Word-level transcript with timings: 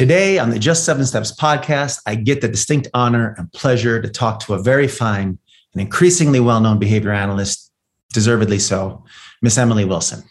Today 0.00 0.38
on 0.38 0.48
the 0.48 0.58
Just 0.58 0.86
Seven 0.86 1.04
Steps 1.04 1.30
podcast, 1.30 2.00
I 2.06 2.14
get 2.14 2.40
the 2.40 2.48
distinct 2.48 2.88
honor 2.94 3.34
and 3.36 3.52
pleasure 3.52 4.00
to 4.00 4.08
talk 4.08 4.40
to 4.40 4.54
a 4.54 4.62
very 4.62 4.88
fine 4.88 5.38
and 5.74 5.82
increasingly 5.82 6.40
well 6.40 6.58
known 6.62 6.78
behavior 6.78 7.12
analyst, 7.12 7.70
deservedly 8.14 8.58
so, 8.58 9.04
Miss 9.42 9.58
Emily 9.58 9.84
Wilson. 9.84 10.22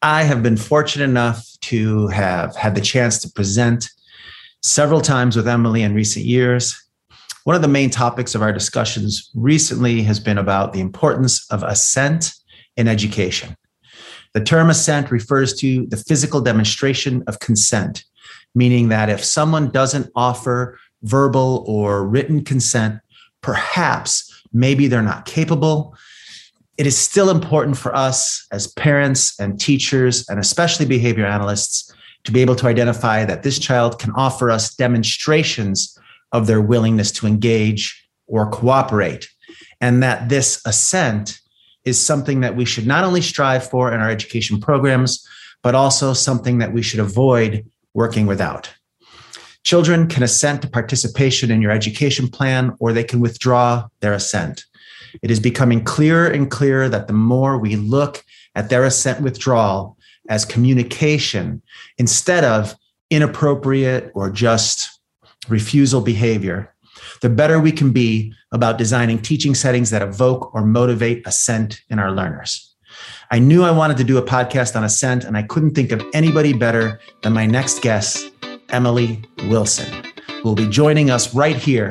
I 0.00 0.22
have 0.22 0.42
been 0.42 0.56
fortunate 0.56 1.04
enough 1.04 1.46
to 1.64 2.08
have 2.08 2.56
had 2.56 2.74
the 2.74 2.80
chance 2.80 3.20
to 3.20 3.30
present 3.30 3.90
several 4.62 5.02
times 5.02 5.36
with 5.36 5.46
Emily 5.46 5.82
in 5.82 5.92
recent 5.92 6.24
years. 6.24 6.74
One 7.44 7.54
of 7.54 7.60
the 7.60 7.68
main 7.68 7.90
topics 7.90 8.34
of 8.34 8.40
our 8.40 8.50
discussions 8.50 9.30
recently 9.34 10.00
has 10.04 10.18
been 10.18 10.38
about 10.38 10.72
the 10.72 10.80
importance 10.80 11.46
of 11.50 11.62
assent 11.64 12.32
in 12.78 12.88
education. 12.88 13.58
The 14.32 14.42
term 14.42 14.70
assent 14.70 15.10
refers 15.10 15.52
to 15.56 15.84
the 15.84 15.98
physical 15.98 16.40
demonstration 16.40 17.24
of 17.26 17.40
consent 17.40 18.02
meaning 18.56 18.88
that 18.88 19.10
if 19.10 19.22
someone 19.22 19.68
doesn't 19.70 20.10
offer 20.16 20.78
verbal 21.02 21.62
or 21.68 22.04
written 22.06 22.42
consent, 22.42 22.98
perhaps 23.42 24.42
maybe 24.52 24.88
they're 24.88 25.02
not 25.02 25.26
capable. 25.26 25.94
It 26.78 26.86
is 26.86 26.96
still 26.96 27.30
important 27.30 27.76
for 27.76 27.94
us 27.94 28.46
as 28.50 28.66
parents 28.66 29.38
and 29.38 29.60
teachers, 29.60 30.28
and 30.28 30.40
especially 30.40 30.86
behavior 30.86 31.26
analysts, 31.26 31.92
to 32.24 32.32
be 32.32 32.40
able 32.40 32.56
to 32.56 32.66
identify 32.66 33.24
that 33.24 33.42
this 33.42 33.58
child 33.58 33.98
can 33.98 34.10
offer 34.12 34.50
us 34.50 34.74
demonstrations 34.74 35.96
of 36.32 36.46
their 36.46 36.60
willingness 36.60 37.12
to 37.12 37.26
engage 37.26 38.08
or 38.26 38.50
cooperate, 38.50 39.28
and 39.80 40.02
that 40.02 40.28
this 40.28 40.60
assent 40.66 41.38
is 41.84 42.00
something 42.00 42.40
that 42.40 42.56
we 42.56 42.64
should 42.64 42.86
not 42.86 43.04
only 43.04 43.20
strive 43.20 43.68
for 43.68 43.92
in 43.92 44.00
our 44.00 44.10
education 44.10 44.60
programs, 44.60 45.26
but 45.62 45.74
also 45.74 46.12
something 46.12 46.58
that 46.58 46.72
we 46.72 46.82
should 46.82 47.00
avoid 47.00 47.64
working 47.96 48.26
without. 48.26 48.72
Children 49.64 50.06
can 50.06 50.22
assent 50.22 50.62
to 50.62 50.68
participation 50.68 51.50
in 51.50 51.62
your 51.62 51.72
education 51.72 52.28
plan 52.28 52.76
or 52.78 52.92
they 52.92 53.02
can 53.02 53.20
withdraw 53.20 53.88
their 54.00 54.12
assent. 54.12 54.64
It 55.22 55.30
is 55.30 55.40
becoming 55.40 55.82
clearer 55.82 56.28
and 56.28 56.50
clearer 56.50 56.88
that 56.90 57.06
the 57.06 57.14
more 57.14 57.58
we 57.58 57.74
look 57.74 58.22
at 58.54 58.68
their 58.68 58.84
assent 58.84 59.22
withdrawal 59.22 59.96
as 60.28 60.44
communication 60.44 61.62
instead 61.96 62.44
of 62.44 62.76
inappropriate 63.10 64.12
or 64.14 64.30
just 64.30 65.00
refusal 65.48 66.02
behavior, 66.02 66.74
the 67.22 67.30
better 67.30 67.58
we 67.58 67.72
can 67.72 67.92
be 67.92 68.32
about 68.52 68.78
designing 68.78 69.18
teaching 69.18 69.54
settings 69.54 69.90
that 69.90 70.02
evoke 70.02 70.54
or 70.54 70.66
motivate 70.66 71.26
assent 71.26 71.80
in 71.88 71.98
our 71.98 72.12
learners. 72.12 72.65
I 73.28 73.40
knew 73.40 73.64
I 73.64 73.72
wanted 73.72 73.96
to 73.96 74.04
do 74.04 74.18
a 74.18 74.22
podcast 74.22 74.76
on 74.76 74.84
assent, 74.84 75.24
and 75.24 75.36
I 75.36 75.42
couldn't 75.42 75.74
think 75.74 75.90
of 75.90 76.00
anybody 76.14 76.52
better 76.52 77.00
than 77.22 77.32
my 77.32 77.44
next 77.44 77.82
guest, 77.82 78.30
Emily 78.68 79.20
Wilson, 79.48 80.04
who 80.28 80.42
will 80.44 80.54
be 80.54 80.68
joining 80.68 81.10
us 81.10 81.34
right 81.34 81.56
here 81.56 81.90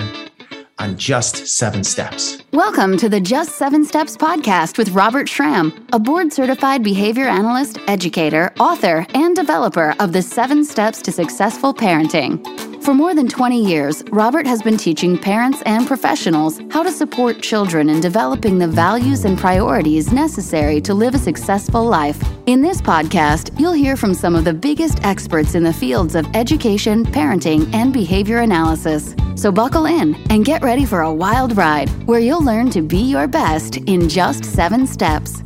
on 0.80 0.98
Just 0.98 1.46
Seven 1.48 1.84
Steps. 1.84 2.42
Welcome 2.54 2.96
to 2.98 3.10
the 3.10 3.20
Just 3.20 3.58
Seven 3.58 3.84
Steps 3.84 4.16
podcast 4.16 4.78
with 4.78 4.92
Robert 4.92 5.28
Schramm, 5.28 5.74
a 5.92 6.00
board 6.00 6.32
certified 6.32 6.84
behavior 6.84 7.26
analyst, 7.26 7.80
educator, 7.88 8.54
author, 8.58 9.06
and 9.14 9.36
developer 9.36 9.94
of 10.00 10.14
the 10.14 10.22
Seven 10.22 10.64
Steps 10.64 11.02
to 11.02 11.12
Successful 11.12 11.74
Parenting. 11.74 12.75
For 12.86 12.94
more 12.94 13.16
than 13.16 13.28
20 13.28 13.66
years, 13.66 14.04
Robert 14.12 14.46
has 14.46 14.62
been 14.62 14.78
teaching 14.78 15.18
parents 15.18 15.64
and 15.66 15.88
professionals 15.88 16.62
how 16.70 16.84
to 16.84 16.92
support 16.92 17.42
children 17.42 17.90
in 17.90 18.00
developing 18.00 18.60
the 18.60 18.68
values 18.68 19.26
and 19.26 19.40
priorities 19.40 20.14
necessary 20.14 20.80
to 20.82 20.94
live 20.94 21.16
a 21.16 21.18
successful 21.18 21.84
life. 21.84 22.24
In 22.46 22.62
this 22.62 22.84
podcast, 22.84 23.60
you'll 23.60 23.74
hear 23.74 23.98
from 23.98 24.14
some 24.14 24.36
of 24.36 24.46
the 24.46 24.54
biggest 24.54 25.04
experts 25.04 25.56
in 25.56 25.64
the 25.64 25.74
fields 25.74 26.14
of 26.14 26.28
education, 26.36 27.04
parenting, 27.04 27.74
and 27.74 27.92
behavior 27.92 28.42
analysis. 28.42 29.16
So 29.34 29.52
buckle 29.52 29.88
in 29.88 30.14
and 30.30 30.46
get 30.46 30.62
ready 30.62 30.86
for 30.86 31.02
a 31.02 31.12
wild 31.12 31.58
ride 31.58 31.90
where 32.08 32.20
you'll 32.20 32.46
learn 32.46 32.70
to 32.70 32.84
be 32.84 33.00
your 33.00 33.28
best 33.28 33.78
in 33.78 34.08
just 34.08 34.46
seven 34.46 34.86
steps. 34.86 35.42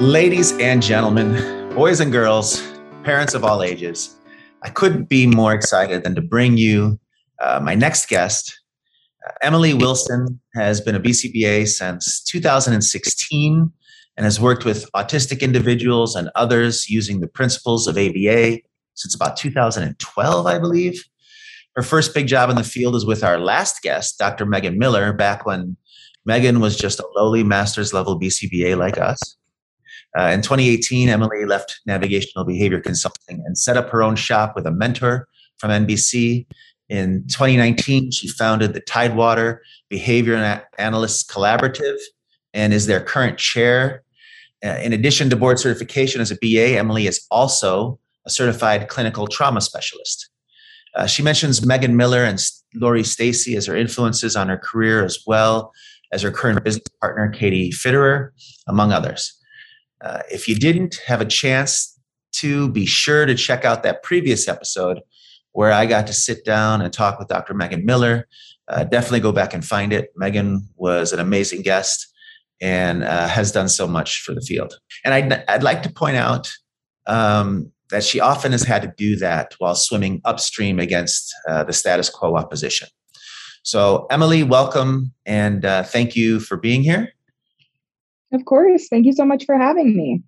Ladies 0.00 0.56
and 0.58 0.80
gentlemen, 0.80 1.74
boys 1.74 1.98
and 1.98 2.12
girls, 2.12 2.67
parents 3.08 3.32
of 3.32 3.42
all 3.42 3.62
ages. 3.62 4.14
I 4.62 4.68
couldn't 4.68 5.08
be 5.08 5.26
more 5.26 5.54
excited 5.54 6.04
than 6.04 6.14
to 6.14 6.20
bring 6.20 6.58
you 6.58 7.00
uh, 7.40 7.58
my 7.58 7.74
next 7.74 8.06
guest. 8.06 8.60
Uh, 9.26 9.32
Emily 9.40 9.72
Wilson 9.72 10.38
has 10.54 10.82
been 10.82 10.94
a 10.94 11.00
BCBA 11.00 11.68
since 11.68 12.22
2016 12.24 13.72
and 14.18 14.24
has 14.24 14.38
worked 14.38 14.66
with 14.66 14.92
autistic 14.94 15.40
individuals 15.40 16.16
and 16.16 16.28
others 16.34 16.90
using 16.90 17.20
the 17.20 17.26
principles 17.26 17.86
of 17.86 17.96
ABA 17.96 18.58
since 18.92 19.14
about 19.14 19.38
2012, 19.38 20.46
I 20.46 20.58
believe. 20.58 21.02
Her 21.76 21.82
first 21.82 22.12
big 22.12 22.26
job 22.26 22.50
in 22.50 22.56
the 22.56 22.62
field 22.62 22.94
is 22.94 23.06
with 23.06 23.24
our 23.24 23.38
last 23.38 23.80
guest, 23.80 24.18
Dr. 24.18 24.44
Megan 24.44 24.78
Miller, 24.78 25.14
back 25.14 25.46
when 25.46 25.78
Megan 26.26 26.60
was 26.60 26.76
just 26.76 27.00
a 27.00 27.08
lowly 27.16 27.42
master's 27.42 27.94
level 27.94 28.20
BCBA 28.20 28.76
like 28.76 28.98
us. 28.98 29.37
Uh, 30.16 30.30
in 30.32 30.42
2018, 30.42 31.08
Emily 31.08 31.44
left 31.44 31.80
Navigational 31.86 32.44
Behavior 32.44 32.80
Consulting 32.80 33.42
and 33.44 33.58
set 33.58 33.76
up 33.76 33.90
her 33.90 34.02
own 34.02 34.16
shop 34.16 34.54
with 34.54 34.66
a 34.66 34.70
mentor 34.70 35.28
from 35.58 35.70
NBC. 35.70 36.46
In 36.88 37.24
2019, 37.28 38.10
she 38.10 38.28
founded 38.28 38.72
the 38.72 38.80
Tidewater 38.80 39.62
Behavior 39.90 40.62
Analysts 40.78 41.24
Collaborative 41.24 41.98
and 42.54 42.72
is 42.72 42.86
their 42.86 43.00
current 43.00 43.38
chair. 43.38 44.02
Uh, 44.64 44.78
in 44.82 44.92
addition 44.92 45.28
to 45.30 45.36
board 45.36 45.58
certification 45.58 46.20
as 46.20 46.30
a 46.30 46.36
BA, 46.40 46.78
Emily 46.78 47.06
is 47.06 47.26
also 47.30 47.98
a 48.26 48.30
certified 48.30 48.88
clinical 48.88 49.26
trauma 49.26 49.60
specialist. 49.60 50.30
Uh, 50.94 51.06
she 51.06 51.22
mentions 51.22 51.64
Megan 51.64 51.96
Miller 51.96 52.24
and 52.24 52.40
Lori 52.74 53.04
Stacy 53.04 53.56
as 53.56 53.66
her 53.66 53.76
influences 53.76 54.34
on 54.34 54.48
her 54.48 54.58
career, 54.58 55.04
as 55.04 55.22
well 55.26 55.72
as 56.12 56.22
her 56.22 56.30
current 56.30 56.62
business 56.64 56.88
partner, 57.00 57.28
Katie 57.30 57.70
Fitterer, 57.70 58.30
among 58.66 58.92
others. 58.92 59.37
Uh, 60.00 60.22
if 60.30 60.48
you 60.48 60.54
didn't 60.54 61.00
have 61.06 61.20
a 61.20 61.24
chance 61.24 61.98
to, 62.32 62.68
be 62.68 62.86
sure 62.86 63.26
to 63.26 63.34
check 63.34 63.64
out 63.64 63.82
that 63.82 64.02
previous 64.02 64.48
episode 64.48 65.00
where 65.52 65.72
I 65.72 65.86
got 65.86 66.06
to 66.06 66.12
sit 66.12 66.44
down 66.44 66.82
and 66.82 66.92
talk 66.92 67.18
with 67.18 67.28
Dr. 67.28 67.54
Megan 67.54 67.84
Miller. 67.84 68.28
Uh, 68.68 68.84
definitely 68.84 69.20
go 69.20 69.32
back 69.32 69.54
and 69.54 69.64
find 69.64 69.92
it. 69.92 70.10
Megan 70.16 70.68
was 70.76 71.12
an 71.12 71.20
amazing 71.20 71.62
guest 71.62 72.06
and 72.60 73.02
uh, 73.02 73.26
has 73.28 73.50
done 73.52 73.68
so 73.68 73.86
much 73.86 74.20
for 74.20 74.34
the 74.34 74.40
field. 74.40 74.78
And 75.04 75.14
I'd, 75.14 75.44
I'd 75.48 75.62
like 75.62 75.82
to 75.84 75.90
point 75.90 76.16
out 76.16 76.52
um, 77.06 77.72
that 77.90 78.04
she 78.04 78.20
often 78.20 78.52
has 78.52 78.62
had 78.62 78.82
to 78.82 78.92
do 78.96 79.16
that 79.16 79.54
while 79.58 79.74
swimming 79.74 80.20
upstream 80.24 80.78
against 80.78 81.34
uh, 81.48 81.64
the 81.64 81.72
status 81.72 82.10
quo 82.10 82.36
opposition. 82.36 82.88
So, 83.62 84.06
Emily, 84.10 84.42
welcome 84.42 85.12
and 85.26 85.64
uh, 85.64 85.82
thank 85.82 86.14
you 86.16 86.40
for 86.40 86.56
being 86.56 86.82
here. 86.82 87.12
Of 88.32 88.44
course. 88.44 88.88
Thank 88.88 89.06
you 89.06 89.12
so 89.12 89.24
much 89.24 89.44
for 89.44 89.56
having 89.56 89.96
me. 89.96 90.22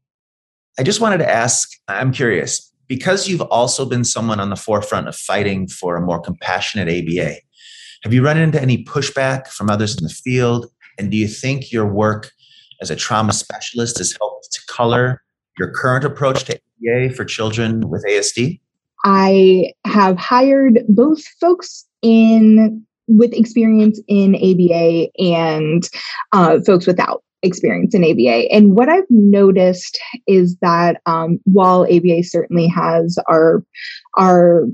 I 0.78 0.83
just 0.83 1.00
wanted 1.00 1.19
to 1.19 1.31
ask 1.31 1.69
I'm 1.88 2.12
curious, 2.12 2.72
because 2.88 3.28
you've 3.28 3.43
also 3.43 3.84
been 3.84 4.05
someone 4.05 4.41
on 4.41 4.50
the 4.50 4.56
forefront 4.56 5.09
of 5.09 5.16
fighting 5.16 5.69
for 5.69 5.97
a 5.97 6.00
more 6.00 6.21
compassionate 6.21 6.89
ABA, 6.89 7.37
have 8.03 8.15
you 8.15 8.25
run 8.25 8.39
into 8.39 8.60
any 8.60 8.83
pushback 8.83 9.49
from 9.49 9.69
others 9.69 9.97
in 9.97 10.05
the 10.05 10.10
field? 10.12 10.66
And 10.99 11.10
do 11.10 11.16
you 11.16 11.28
think 11.28 11.71
your 11.71 11.87
work 11.87 12.31
as 12.81 12.91
a 12.91 12.97
trauma 12.97 13.33
specialist 13.33 13.99
has 13.99 14.16
helped 14.19 14.50
to 14.53 14.60
color 14.69 15.22
your 15.59 15.71
current 15.71 16.05
approach 16.05 16.44
to 16.44 16.55
ABA 16.55 17.15
for 17.15 17.27
children 17.27 17.91
with 17.91 18.05
ASD? 18.09 18.59
I 19.05 19.72
have 19.84 20.16
hired 20.16 20.81
both 20.89 21.22
folks 21.41 21.87
in 22.03 22.84
with 23.06 23.33
experience 23.34 24.00
in 24.09 24.34
ABA 24.37 25.09
and 25.19 25.89
uh, 26.33 26.60
folks 26.65 26.87
without 26.87 27.22
experience 27.43 27.95
in 27.95 28.05
ABA. 28.05 28.53
And 28.53 28.75
what 28.75 28.89
I've 28.89 29.05
noticed 29.09 29.99
is 30.27 30.56
that 30.61 31.01
um, 31.06 31.39
while 31.45 31.84
ABA 31.84 32.25
certainly 32.25 32.69
has 32.69 33.19
our 33.28 33.65
our 34.16 34.66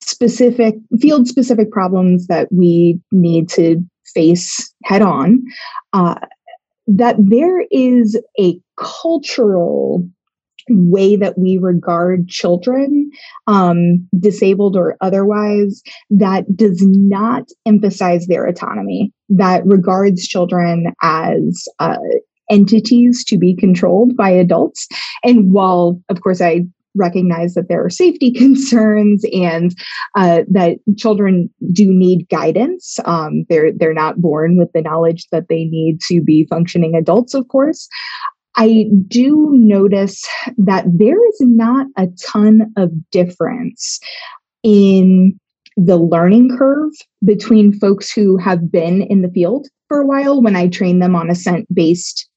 specific 0.00 0.76
field 1.00 1.28
specific 1.28 1.70
problems 1.70 2.26
that 2.28 2.48
we 2.50 2.98
need 3.12 3.48
to 3.50 3.82
face 4.14 4.72
head 4.84 5.02
on, 5.02 5.42
uh, 5.92 6.14
that 6.86 7.16
there 7.18 7.64
is 7.70 8.18
a 8.40 8.58
cultural 8.76 10.08
way 10.68 11.16
that 11.16 11.38
we 11.38 11.58
regard 11.58 12.28
children, 12.28 13.10
um, 13.46 14.06
disabled 14.18 14.76
or 14.76 14.96
otherwise, 15.00 15.82
that 16.10 16.44
does 16.56 16.82
not 16.82 17.44
emphasize 17.66 18.26
their 18.26 18.46
autonomy, 18.46 19.12
that 19.28 19.64
regards 19.64 20.26
children 20.26 20.92
as 21.02 21.66
uh, 21.78 21.98
entities 22.50 23.24
to 23.24 23.38
be 23.38 23.54
controlled 23.54 24.16
by 24.16 24.30
adults. 24.30 24.86
And 25.24 25.52
while, 25.52 26.00
of 26.08 26.20
course, 26.20 26.40
I 26.40 26.62
recognize 26.96 27.54
that 27.54 27.68
there 27.68 27.84
are 27.84 27.90
safety 27.90 28.30
concerns 28.36 29.24
and 29.32 29.72
uh, 30.16 30.42
that 30.48 30.78
children 30.96 31.50
do 31.72 31.92
need 31.92 32.26
guidance. 32.30 32.98
Um, 33.04 33.44
they're 33.48 33.72
they're 33.72 33.94
not 33.94 34.20
born 34.20 34.58
with 34.58 34.72
the 34.72 34.82
knowledge 34.82 35.26
that 35.30 35.48
they 35.48 35.64
need 35.64 36.00
to 36.08 36.22
be 36.22 36.46
functioning 36.48 36.94
adults, 36.94 37.34
of 37.34 37.48
course. 37.48 37.88
I 38.56 38.86
do 39.08 39.50
notice 39.52 40.26
that 40.56 40.84
there 40.86 41.28
is 41.28 41.36
not 41.40 41.86
a 41.96 42.08
ton 42.24 42.72
of 42.76 42.90
difference 43.10 44.00
in 44.62 45.38
the 45.76 45.96
learning 45.96 46.56
curve 46.56 46.92
between 47.24 47.78
folks 47.78 48.10
who 48.10 48.38
have 48.38 48.70
been 48.70 49.02
in 49.02 49.22
the 49.22 49.30
field 49.30 49.68
for 49.88 50.00
a 50.00 50.06
while 50.06 50.42
when 50.42 50.56
I 50.56 50.68
train 50.68 51.00
them 51.00 51.14
on 51.14 51.30
assent 51.30 51.72
based 51.74 52.28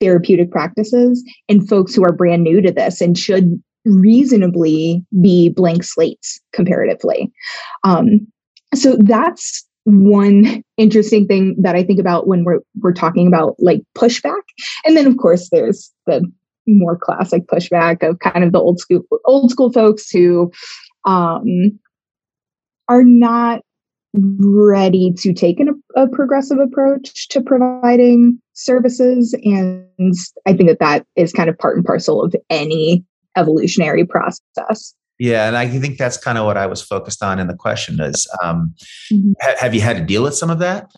therapeutic 0.00 0.50
practices 0.50 1.24
and 1.48 1.68
folks 1.68 1.94
who 1.94 2.04
are 2.04 2.12
brand 2.12 2.42
new 2.42 2.60
to 2.60 2.72
this 2.72 3.00
and 3.00 3.16
should 3.16 3.62
reasonably 3.84 5.04
be 5.20 5.48
blank 5.48 5.84
slates 5.84 6.40
comparatively. 6.52 7.32
Um, 7.84 8.26
so 8.74 8.96
that's 9.00 9.67
one 9.88 10.62
interesting 10.76 11.26
thing 11.26 11.56
that 11.60 11.74
I 11.74 11.82
think 11.82 11.98
about 11.98 12.26
when 12.26 12.44
we're 12.44 12.60
we're 12.80 12.92
talking 12.92 13.26
about 13.26 13.56
like 13.58 13.80
pushback. 13.96 14.42
And 14.84 14.96
then 14.96 15.06
of 15.06 15.16
course 15.16 15.48
there's 15.50 15.90
the 16.06 16.30
more 16.66 16.98
classic 16.98 17.46
pushback 17.46 18.06
of 18.06 18.18
kind 18.18 18.44
of 18.44 18.52
the 18.52 18.60
old 18.60 18.78
school 18.78 19.02
old 19.24 19.50
school 19.50 19.72
folks 19.72 20.10
who 20.10 20.52
um, 21.06 21.78
are 22.88 23.02
not 23.02 23.62
ready 24.14 25.12
to 25.16 25.32
take 25.32 25.60
an, 25.60 25.82
a 25.96 26.06
progressive 26.08 26.58
approach 26.58 27.28
to 27.28 27.42
providing 27.42 28.40
services 28.54 29.34
and 29.44 29.86
i 30.46 30.52
think 30.54 30.68
that 30.68 30.78
that 30.80 31.06
is 31.14 31.30
kind 31.30 31.50
of 31.50 31.58
part 31.58 31.76
and 31.76 31.84
parcel 31.84 32.24
of 32.24 32.34
any 32.48 33.04
evolutionary 33.36 34.06
process 34.06 34.94
yeah 35.18 35.46
and 35.46 35.56
i 35.56 35.68
think 35.68 35.98
that's 35.98 36.16
kind 36.16 36.38
of 36.38 36.44
what 36.44 36.56
i 36.56 36.66
was 36.66 36.82
focused 36.82 37.22
on 37.22 37.38
in 37.38 37.46
the 37.46 37.56
question 37.56 38.00
is 38.00 38.26
um, 38.42 38.74
mm-hmm. 39.12 39.32
ha- 39.40 39.56
have 39.58 39.74
you 39.74 39.80
had 39.80 39.96
to 39.96 40.04
deal 40.04 40.22
with 40.22 40.34
some 40.34 40.50
of 40.50 40.58
that 40.58 40.90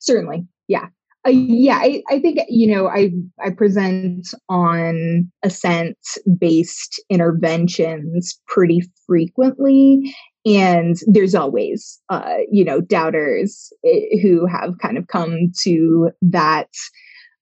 certainly 0.00 0.46
yeah 0.68 0.86
uh, 1.26 1.30
yeah 1.30 1.76
I, 1.76 2.02
I 2.10 2.18
think 2.20 2.40
you 2.48 2.74
know 2.74 2.88
i 2.88 3.10
i 3.42 3.50
present 3.50 4.28
on 4.48 5.30
assent 5.42 5.98
based 6.38 7.02
interventions 7.10 8.40
pretty 8.46 8.82
frequently 9.06 10.14
and 10.44 10.96
there's 11.06 11.34
always 11.34 12.00
uh, 12.08 12.38
you 12.50 12.64
know 12.64 12.80
doubters 12.80 13.72
eh, 13.84 14.18
who 14.20 14.46
have 14.46 14.78
kind 14.78 14.98
of 14.98 15.06
come 15.06 15.52
to 15.62 16.10
that 16.20 16.68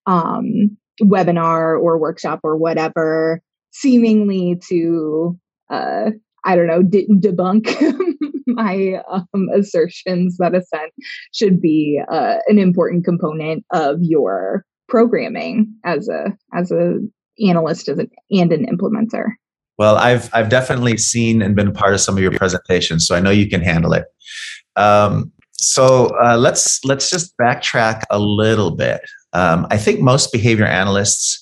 um, 0.07 0.77
webinar 1.03 1.81
or 1.81 1.99
workshop 1.99 2.41
or 2.43 2.57
whatever 2.57 3.43
seemingly 3.71 4.61
to 4.69 5.39
uh, 5.71 6.11
i 6.45 6.57
don't 6.57 6.67
know 6.67 6.83
de- 6.83 7.09
debunk 7.09 7.69
my 8.47 9.01
um, 9.11 9.49
assertions 9.55 10.37
that 10.39 10.55
assent 10.55 10.93
should 11.33 11.61
be 11.61 12.01
uh, 12.11 12.37
an 12.49 12.59
important 12.59 13.05
component 13.05 13.65
of 13.73 13.99
your 14.01 14.65
programming 14.89 15.73
as 15.85 16.09
a 16.09 16.37
as 16.55 16.71
a 16.73 16.99
analyst 17.47 17.89
as 17.89 17.99
an, 17.99 18.11
and 18.31 18.53
an 18.53 18.67
implementer 18.67 19.31
well, 19.81 19.97
I've 19.97 20.29
I've 20.35 20.51
definitely 20.51 20.99
seen 20.99 21.41
and 21.41 21.57
been 21.57 21.69
a 21.69 21.73
part 21.73 21.95
of 21.95 22.03
some 22.03 22.15
of 22.15 22.23
your 22.23 22.33
presentations, 22.33 23.07
so 23.07 23.17
I 23.17 23.21
know 23.21 23.31
you 23.31 23.49
can 23.49 23.63
handle 23.63 23.95
it. 23.95 24.05
Um, 24.77 25.33
so 25.53 26.15
uh, 26.23 26.37
let's 26.37 26.85
let's 26.85 27.09
just 27.09 27.35
backtrack 27.39 28.03
a 28.11 28.19
little 28.19 28.77
bit. 28.77 29.01
Um, 29.33 29.67
I 29.71 29.79
think 29.79 30.01
most 30.01 30.33
behavior 30.33 30.67
analysts 30.67 31.40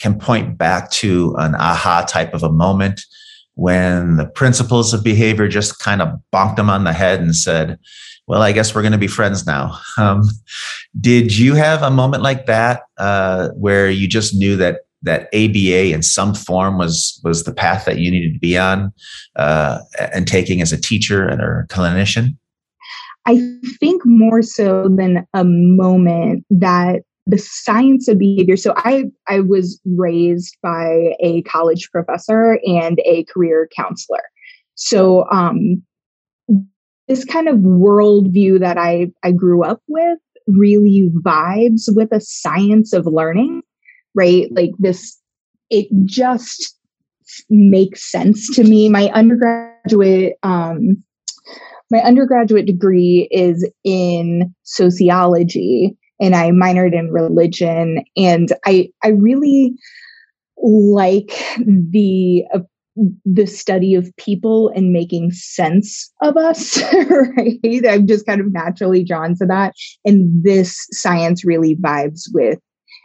can 0.00 0.18
point 0.18 0.56
back 0.58 0.90
to 0.90 1.34
an 1.38 1.54
aha 1.54 2.04
type 2.08 2.34
of 2.34 2.42
a 2.42 2.52
moment 2.52 3.00
when 3.54 4.16
the 4.16 4.26
principles 4.26 4.94
of 4.94 5.02
behavior 5.02 5.48
just 5.48 5.80
kind 5.80 6.00
of 6.00 6.08
bonked 6.32 6.56
them 6.56 6.70
on 6.70 6.84
the 6.84 6.92
head 6.92 7.20
and 7.20 7.34
said, 7.34 7.78
"Well, 8.26 8.42
I 8.42 8.52
guess 8.52 8.74
we're 8.74 8.82
going 8.82 8.92
to 8.92 8.98
be 8.98 9.08
friends 9.08 9.46
now." 9.46 9.78
Um, 9.98 10.22
did 11.00 11.36
you 11.36 11.54
have 11.54 11.82
a 11.82 11.90
moment 11.90 12.22
like 12.22 12.46
that 12.46 12.82
uh, 12.98 13.48
where 13.50 13.90
you 13.90 14.06
just 14.06 14.34
knew 14.34 14.56
that 14.56 14.82
that 15.02 15.28
ABA 15.34 15.92
in 15.92 16.02
some 16.02 16.34
form 16.34 16.78
was 16.78 17.20
was 17.24 17.44
the 17.44 17.52
path 17.52 17.84
that 17.84 17.98
you 17.98 18.10
needed 18.10 18.34
to 18.34 18.38
be 18.38 18.56
on 18.56 18.92
uh, 19.36 19.78
and 20.14 20.26
taking 20.26 20.60
as 20.60 20.72
a 20.72 20.80
teacher 20.80 21.26
and 21.26 21.40
a 21.40 21.64
clinician? 21.68 22.36
I 23.26 23.42
think 23.78 24.02
more 24.06 24.42
so 24.42 24.88
than 24.88 25.26
a 25.34 25.44
moment 25.44 26.44
that 26.50 27.02
the 27.28 27.38
science 27.38 28.08
of 28.08 28.18
behavior. 28.18 28.56
So 28.56 28.72
I 28.76 29.04
I 29.28 29.40
was 29.40 29.80
raised 29.84 30.56
by 30.62 31.14
a 31.20 31.42
college 31.42 31.88
professor 31.92 32.58
and 32.66 33.00
a 33.04 33.24
career 33.24 33.68
counselor. 33.76 34.22
So 34.74 35.28
um, 35.30 35.82
this 37.06 37.24
kind 37.24 37.48
of 37.48 37.56
worldview 37.58 38.60
that 38.60 38.78
I 38.78 39.12
I 39.22 39.32
grew 39.32 39.62
up 39.62 39.82
with 39.86 40.18
really 40.46 41.10
vibes 41.22 41.94
with 41.94 42.10
a 42.10 42.20
science 42.20 42.92
of 42.92 43.06
learning 43.06 43.62
right? 44.18 44.48
Like 44.50 44.72
this, 44.78 45.16
it 45.70 45.86
just 46.04 46.76
makes 47.48 48.10
sense 48.10 48.54
to 48.56 48.64
me. 48.64 48.88
My 48.88 49.10
undergraduate, 49.10 50.34
um, 50.42 51.02
my 51.90 51.98
undergraduate 52.00 52.66
degree 52.66 53.28
is 53.30 53.68
in 53.84 54.54
sociology 54.64 55.96
and 56.20 56.34
I 56.34 56.50
minored 56.50 56.94
in 56.94 57.10
religion. 57.10 58.04
And 58.16 58.52
I, 58.66 58.90
I 59.04 59.08
really 59.08 59.74
like 60.62 61.32
the, 61.58 62.44
uh, 62.52 62.60
the 63.24 63.46
study 63.46 63.94
of 63.94 64.10
people 64.16 64.70
and 64.74 64.92
making 64.92 65.30
sense 65.30 66.12
of 66.20 66.36
us, 66.36 66.82
right? 66.92 67.86
I'm 67.88 68.06
just 68.06 68.26
kind 68.26 68.40
of 68.40 68.52
naturally 68.52 69.04
drawn 69.04 69.36
to 69.36 69.46
that. 69.46 69.74
And 70.04 70.42
this 70.42 70.86
science 70.90 71.44
really 71.44 71.76
vibes 71.76 72.22
with 72.34 72.58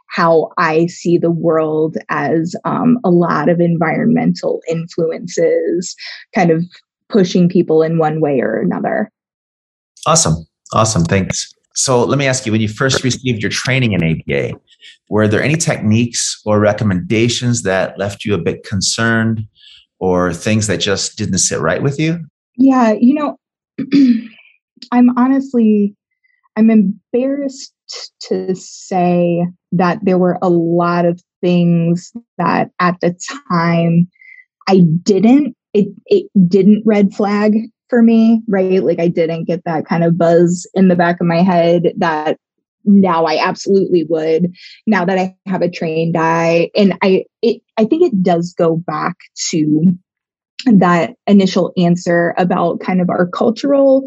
how 0.10 0.52
I 0.58 0.86
see 0.88 1.18
the 1.18 1.32
world 1.32 1.98
as 2.10 2.56
um, 2.66 3.00
a 3.04 3.10
lot 3.10 3.50
of 3.50 3.60
environmental 3.60 4.62
influences 4.70 5.96
kind 6.36 6.52
of 6.52 6.64
pushing 7.10 7.50
people 7.50 7.82
in 7.82 7.98
one 7.98 8.22
way 8.22 8.40
or 8.40 8.60
another. 8.60 9.10
Awesome. 10.06 10.46
Awesome. 10.74 11.04
Thanks. 11.04 11.54
So 11.76 12.04
let 12.04 12.20
me 12.20 12.28
ask 12.28 12.46
you 12.46 12.52
when 12.52 12.62
you 12.62 12.70
first 12.70 13.04
received 13.04 13.42
your 13.42 13.50
training 13.50 13.94
in 13.94 14.04
ABA, 14.04 14.60
were 15.10 15.28
there 15.28 15.42
any 15.42 15.56
techniques 15.56 16.40
or 16.46 16.60
recommendations 16.60 17.64
that 17.64 17.98
left 17.98 18.26
you 18.26 18.34
a 18.34 18.38
bit 18.38 18.64
concerned 18.64 19.48
or 20.00 20.34
things 20.34 20.68
that 20.68 20.78
just 20.78 21.18
didn't 21.18 21.40
sit 21.40 21.60
right 21.60 21.82
with 21.82 22.00
you? 22.00 22.24
Yeah, 22.58 22.94
you 23.00 23.16
know, 23.16 23.38
I'm 24.92 25.18
honestly 25.18 25.96
I'm 26.56 26.70
embarrassed 26.70 27.74
to 28.28 28.56
say 28.56 29.46
that 29.72 30.00
there 30.04 30.18
were 30.18 30.38
a 30.42 30.50
lot 30.50 31.06
of 31.06 31.22
things 31.42 32.12
that 32.38 32.70
at 32.80 33.00
the 33.02 33.18
time 33.50 34.08
I 34.68 34.82
didn't 35.04 35.56
it 35.74 35.88
it 36.06 36.30
didn't 36.48 36.84
red 36.86 37.14
flag 37.14 37.56
for 37.94 38.02
me, 38.02 38.42
right? 38.48 38.84
Like 38.84 39.00
I 39.00 39.08
didn't 39.08 39.44
get 39.44 39.66
that 39.66 39.86
kind 39.86 40.04
of 40.04 40.18
buzz 40.18 40.68
in 40.74 40.88
the 40.88 40.96
back 40.96 41.22
of 41.22 41.28
my 41.28 41.44
head 41.44 41.94
that 41.98 42.40
now 42.86 43.26
I 43.26 43.38
absolutely 43.38 44.04
would 44.10 44.52
now 44.88 45.06
that 45.06 45.20
I 45.20 45.36
have 45.46 45.62
a 45.62 45.70
trained 45.70 46.16
eye 46.18 46.72
and 46.76 46.98
I 47.04 47.26
it 47.44 47.62
I 47.78 47.86
think 47.86 48.02
it 48.02 48.24
does 48.24 48.56
go 48.58 48.78
back 48.78 49.16
to 49.50 49.94
that 50.66 51.12
initial 51.28 51.72
answer 51.78 52.34
about 52.36 52.80
kind 52.80 53.00
of 53.00 53.12
our 53.12 53.28
cultural 53.28 54.04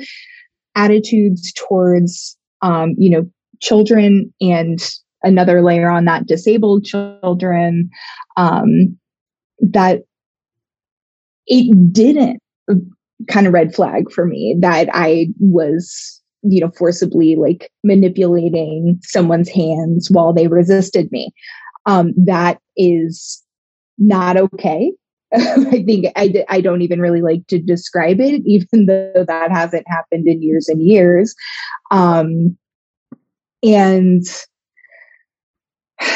attitudes 0.75 1.52
towards 1.52 2.37
um, 2.62 2.97
you 2.99 3.09
know 3.09 3.31
children 3.61 4.35
and 4.40 4.81
another 5.23 5.62
layer 5.62 5.88
on 5.88 6.07
that 6.07 6.26
disabled 6.26 6.85
children 6.85 7.88
um, 8.37 8.99
that 9.61 10.02
it 11.47 11.93
didn't 11.93 12.43
kind 13.28 13.46
of 13.46 13.52
red 13.52 13.75
flag 13.75 14.11
for 14.11 14.26
me 14.26 14.56
that 14.61 14.88
i 14.92 15.26
was 15.40 16.20
you 16.42 16.61
know 16.61 16.70
forcibly 16.76 17.35
like 17.35 17.70
manipulating 17.82 18.99
someone's 19.02 19.49
hands 19.49 20.11
while 20.11 20.32
they 20.32 20.49
resisted 20.49 21.11
me 21.11 21.32
um, 21.87 22.12
that 22.16 22.58
is 22.76 23.42
not 23.99 24.37
okay 24.37 24.92
I 25.35 25.82
think 25.85 26.06
I, 26.14 26.44
I 26.49 26.61
don't 26.61 26.82
even 26.82 27.00
really 27.00 27.20
like 27.20 27.46
to 27.49 27.58
describe 27.58 28.20
it, 28.20 28.42
even 28.46 28.87
though 28.87 29.25
that 29.26 29.50
hasn't 29.50 29.87
happened 29.88 30.26
in 30.28 30.42
years 30.42 30.68
and 30.68 30.80
years. 30.80 31.35
Um, 31.90 32.56
and 33.62 34.23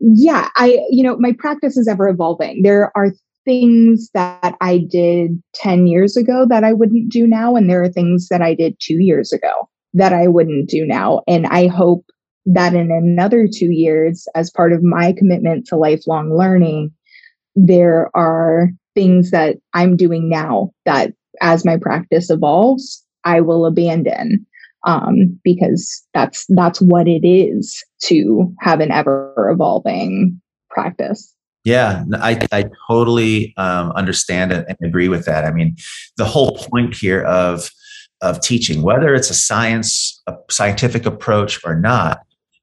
yeah, 0.00 0.48
I, 0.56 0.80
you 0.90 1.02
know, 1.02 1.16
my 1.18 1.32
practice 1.38 1.76
is 1.76 1.88
ever 1.88 2.08
evolving. 2.08 2.62
There 2.62 2.92
are 2.94 3.12
things 3.44 4.10
that 4.14 4.56
I 4.60 4.78
did 4.78 5.42
10 5.54 5.86
years 5.86 6.16
ago 6.16 6.46
that 6.48 6.64
I 6.64 6.72
wouldn't 6.72 7.10
do 7.10 7.26
now. 7.26 7.56
And 7.56 7.68
there 7.68 7.82
are 7.82 7.88
things 7.88 8.28
that 8.28 8.42
I 8.42 8.54
did 8.54 8.76
two 8.80 8.98
years 9.00 9.32
ago 9.32 9.68
that 9.94 10.12
I 10.12 10.28
wouldn't 10.28 10.68
do 10.68 10.84
now. 10.84 11.22
And 11.26 11.46
I 11.46 11.66
hope 11.66 12.04
that 12.46 12.74
in 12.74 12.90
another 12.90 13.46
two 13.46 13.70
years, 13.70 14.26
as 14.34 14.50
part 14.50 14.72
of 14.72 14.82
my 14.82 15.12
commitment 15.12 15.66
to 15.66 15.76
lifelong 15.76 16.36
learning, 16.36 16.90
there 17.54 18.10
are 18.14 18.70
things 18.94 19.30
that 19.30 19.56
I'm 19.74 19.96
doing 19.96 20.28
now 20.28 20.72
that 20.84 21.12
as 21.40 21.64
my 21.64 21.76
practice 21.76 22.30
evolves, 22.30 23.04
I 23.24 23.40
will 23.40 23.66
abandon 23.66 24.46
um, 24.86 25.38
because 25.44 26.04
that's 26.14 26.46
that's 26.50 26.80
what 26.80 27.08
it 27.08 27.26
is 27.26 27.84
to 28.04 28.52
have 28.60 28.80
an 28.80 28.90
ever 28.90 29.50
evolving 29.52 30.40
practice. 30.70 31.34
Yeah, 31.64 32.04
I, 32.14 32.46
I 32.52 32.64
totally 32.88 33.52
um, 33.56 33.90
understand 33.92 34.52
and 34.52 34.76
agree 34.82 35.08
with 35.08 35.26
that. 35.26 35.44
I 35.44 35.50
mean, 35.50 35.76
the 36.16 36.24
whole 36.24 36.56
point 36.56 36.96
here 36.96 37.22
of 37.22 37.70
of 38.20 38.40
teaching, 38.40 38.82
whether 38.82 39.14
it's 39.14 39.30
a 39.30 39.34
science, 39.34 40.20
a 40.26 40.34
scientific 40.50 41.06
approach 41.06 41.60
or 41.64 41.78
not, 41.78 42.20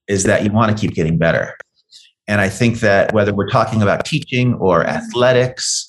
is 0.08 0.24
that 0.24 0.44
you 0.44 0.52
want 0.52 0.76
to 0.76 0.80
keep 0.80 0.94
getting 0.94 1.18
better. 1.18 1.56
And 2.28 2.42
I 2.42 2.50
think 2.50 2.80
that 2.80 3.14
whether 3.14 3.34
we're 3.34 3.50
talking 3.50 3.82
about 3.82 4.06
teaching 4.06 4.56
or 4.56 4.86
athletics 4.86 5.86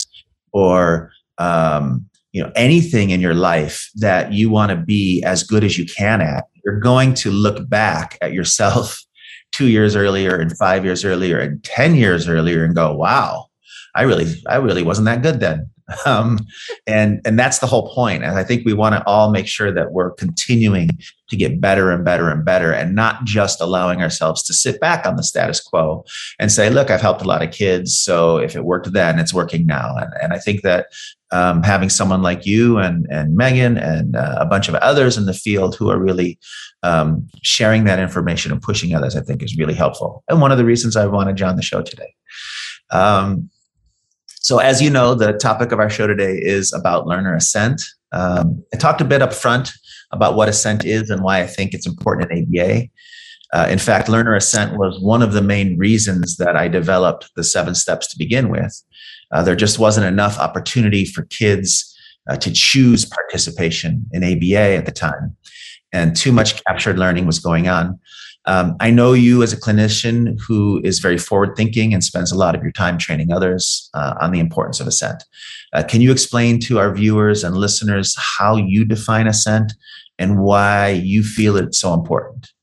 or 0.53 1.11
um, 1.37 2.07
you 2.31 2.43
know 2.43 2.51
anything 2.55 3.09
in 3.09 3.21
your 3.21 3.33
life 3.33 3.89
that 3.95 4.31
you 4.31 4.49
want 4.49 4.69
to 4.71 4.77
be 4.77 5.23
as 5.23 5.43
good 5.43 5.63
as 5.63 5.77
you 5.77 5.85
can 5.85 6.21
at, 6.21 6.45
you're 6.63 6.79
going 6.79 7.13
to 7.15 7.31
look 7.31 7.67
back 7.67 8.17
at 8.21 8.33
yourself 8.33 9.03
two 9.51 9.67
years 9.67 9.95
earlier 9.95 10.37
and 10.37 10.55
five 10.57 10.85
years 10.85 11.03
earlier 11.03 11.39
and 11.39 11.63
10 11.63 11.95
years 11.95 12.27
earlier 12.27 12.63
and 12.63 12.75
go, 12.75 12.95
wow, 12.95 13.47
I 13.95 14.03
really, 14.03 14.33
I 14.47 14.57
really 14.57 14.83
wasn't 14.83 15.05
that 15.05 15.21
good 15.21 15.39
then. 15.39 15.69
Um, 16.05 16.39
and, 16.85 17.21
and 17.25 17.39
that's 17.39 17.59
the 17.59 17.67
whole 17.67 17.93
point. 17.93 18.23
And 18.23 18.37
I 18.37 18.43
think 18.43 18.65
we 18.65 18.73
want 18.73 18.95
to 18.95 19.03
all 19.05 19.31
make 19.31 19.47
sure 19.47 19.71
that 19.71 19.91
we're 19.93 20.11
continuing 20.11 20.89
to 21.29 21.35
get 21.35 21.61
better 21.61 21.91
and 21.91 22.03
better 22.03 22.29
and 22.29 22.43
better 22.43 22.71
and 22.71 22.95
not 22.95 23.23
just 23.23 23.61
allowing 23.61 24.01
ourselves 24.01 24.43
to 24.43 24.53
sit 24.53 24.79
back 24.79 25.05
on 25.05 25.15
the 25.15 25.23
status 25.23 25.61
quo 25.61 26.03
and 26.39 26.51
say, 26.51 26.69
look, 26.69 26.89
I've 26.89 27.01
helped 27.01 27.21
a 27.21 27.27
lot 27.27 27.41
of 27.41 27.51
kids. 27.51 27.97
So 27.97 28.37
if 28.37 28.55
it 28.55 28.65
worked 28.65 28.91
then, 28.91 29.19
it's 29.19 29.33
working 29.33 29.65
now. 29.65 29.95
And, 29.95 30.13
and 30.21 30.33
I 30.33 30.39
think 30.39 30.61
that 30.63 30.87
um, 31.31 31.63
having 31.63 31.89
someone 31.89 32.21
like 32.21 32.45
you 32.45 32.77
and 32.77 33.05
and 33.11 33.35
Megan 33.35 33.77
and 33.77 34.15
uh, 34.15 34.37
a 34.39 34.45
bunch 34.45 34.69
of 34.69 34.75
others 34.75 35.17
in 35.17 35.25
the 35.25 35.33
field 35.33 35.75
who 35.75 35.89
are 35.89 35.99
really 35.99 36.39
um, 36.83 37.27
sharing 37.43 37.83
that 37.83 37.99
information 37.99 38.51
and 38.51 38.61
pushing 38.61 38.95
others, 38.95 39.15
I 39.15 39.21
think, 39.21 39.43
is 39.43 39.57
really 39.57 39.73
helpful. 39.73 40.23
And 40.29 40.39
one 40.39 40.53
of 40.53 40.57
the 40.57 40.65
reasons 40.65 40.95
I 40.95 41.05
wanted 41.05 41.41
on 41.41 41.57
the 41.57 41.61
show 41.61 41.81
today. 41.81 42.13
Um, 42.91 43.49
so, 44.47 44.59
as 44.59 44.81
you 44.81 44.89
know, 44.89 45.13
the 45.13 45.33
topic 45.33 45.73
of 45.73 45.79
our 45.81 45.89
show 45.89 46.07
today 46.07 46.39
is 46.41 46.71
about 46.71 47.05
learner 47.05 47.35
assent. 47.35 47.81
Um, 48.13 48.63
I 48.73 48.77
talked 48.77 49.01
a 49.01 49.03
bit 49.03 49.21
up 49.21 49.33
front 49.33 49.73
about 50.13 50.37
what 50.37 50.47
assent 50.47 50.85
is 50.85 51.09
and 51.09 51.21
why 51.21 51.41
I 51.41 51.45
think 51.45 51.73
it's 51.73 51.85
important 51.85 52.31
in 52.31 52.45
ABA. 52.45 52.87
Uh, 53.51 53.67
in 53.69 53.77
fact, 53.77 54.07
learner 54.07 54.35
assent 54.35 54.77
was 54.77 55.01
one 55.01 55.21
of 55.21 55.33
the 55.33 55.41
main 55.41 55.77
reasons 55.77 56.37
that 56.37 56.55
I 56.55 56.69
developed 56.69 57.29
the 57.35 57.43
seven 57.43 57.75
steps 57.75 58.07
to 58.07 58.17
begin 58.17 58.47
with. 58.47 58.81
Uh, 59.33 59.43
there 59.43 59.53
just 59.53 59.79
wasn't 59.79 60.07
enough 60.07 60.39
opportunity 60.39 61.03
for 61.03 61.23
kids 61.23 61.93
uh, 62.29 62.37
to 62.37 62.49
choose 62.49 63.03
participation 63.03 64.05
in 64.13 64.23
ABA 64.23 64.77
at 64.77 64.85
the 64.85 64.93
time, 64.93 65.35
and 65.91 66.15
too 66.15 66.31
much 66.31 66.63
captured 66.63 66.97
learning 66.97 67.25
was 67.25 67.39
going 67.39 67.67
on. 67.67 67.99
Um, 68.47 68.75
I 68.79 68.91
know 68.91 69.11
you 69.13 69.43
as 69.43 69.51
a 69.51 69.59
clinician 69.59 70.39
who 70.47 70.81
is 70.83 70.99
very 70.99 71.17
forward 71.17 71.55
thinking 71.55 71.93
and 71.93 72.03
spends 72.03 72.31
a 72.31 72.37
lot 72.37 72.55
of 72.55 72.63
your 72.63 72.71
time 72.71 72.97
training 72.97 73.31
others 73.31 73.89
uh, 73.93 74.15
on 74.21 74.31
the 74.31 74.39
importance 74.39 74.79
of 74.79 74.87
assent. 74.87 75.23
Uh, 75.73 75.83
can 75.83 76.01
you 76.01 76.11
explain 76.11 76.59
to 76.61 76.79
our 76.79 76.93
viewers 76.93 77.43
and 77.43 77.57
listeners 77.57 78.15
how 78.17 78.55
you 78.55 78.85
define 78.85 79.27
assent 79.27 79.73
and 80.17 80.39
why 80.39 80.89
you 80.89 81.23
feel 81.23 81.57
it's 81.57 81.79
so 81.79 81.93
important? 81.93 82.53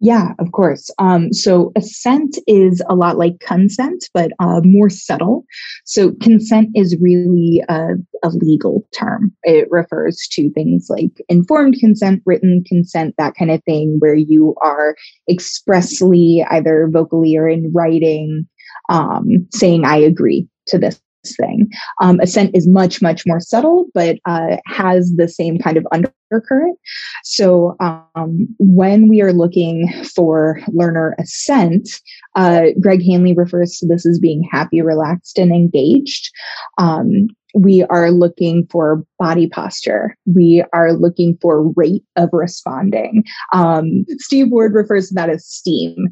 Yeah, 0.00 0.34
of 0.38 0.52
course. 0.52 0.90
Um, 0.98 1.32
so 1.32 1.72
assent 1.74 2.38
is 2.46 2.80
a 2.88 2.94
lot 2.94 3.18
like 3.18 3.40
consent, 3.40 4.08
but 4.14 4.30
uh, 4.38 4.60
more 4.62 4.88
subtle. 4.88 5.44
So 5.84 6.12
consent 6.22 6.68
is 6.76 6.96
really 7.00 7.64
a, 7.68 7.94
a, 8.22 8.28
legal 8.28 8.86
term. 8.96 9.32
It 9.42 9.66
refers 9.72 10.28
to 10.32 10.52
things 10.52 10.86
like 10.88 11.10
informed 11.28 11.78
consent, 11.80 12.22
written 12.26 12.62
consent, 12.64 13.16
that 13.18 13.34
kind 13.36 13.50
of 13.50 13.62
thing, 13.64 13.96
where 13.98 14.14
you 14.14 14.54
are 14.62 14.94
expressly, 15.28 16.44
either 16.48 16.88
vocally 16.92 17.36
or 17.36 17.48
in 17.48 17.72
writing, 17.74 18.46
um, 18.90 19.48
saying, 19.52 19.84
I 19.84 19.96
agree 19.96 20.46
to 20.68 20.78
this 20.78 21.00
thing. 21.26 21.68
Um, 22.00 22.20
assent 22.20 22.54
is 22.54 22.68
much, 22.68 23.02
much 23.02 23.26
more 23.26 23.40
subtle, 23.40 23.86
but 23.94 24.18
uh, 24.26 24.58
has 24.66 25.12
the 25.16 25.28
same 25.28 25.58
kind 25.58 25.76
of 25.76 25.86
undercurrent. 26.30 26.78
So 27.24 27.76
um, 27.80 28.48
when 28.58 29.08
we 29.08 29.20
are 29.20 29.32
looking 29.32 29.88
for 30.14 30.60
learner 30.68 31.14
assent, 31.18 31.88
uh, 32.34 32.66
Greg 32.80 33.02
Hanley 33.04 33.34
refers 33.34 33.78
to 33.78 33.86
this 33.86 34.06
as 34.06 34.18
being 34.18 34.48
happy, 34.50 34.82
relaxed, 34.82 35.38
and 35.38 35.52
engaged. 35.52 36.30
Um, 36.78 37.28
we 37.54 37.82
are 37.84 38.10
looking 38.10 38.66
for 38.70 39.04
body 39.18 39.48
posture. 39.48 40.14
We 40.26 40.64
are 40.72 40.92
looking 40.92 41.38
for 41.40 41.72
rate 41.76 42.04
of 42.16 42.28
responding. 42.32 43.24
Um, 43.52 44.04
Steve 44.18 44.48
Ward 44.50 44.74
refers 44.74 45.08
to 45.08 45.14
that 45.14 45.30
as 45.30 45.46
STEAM. 45.46 46.08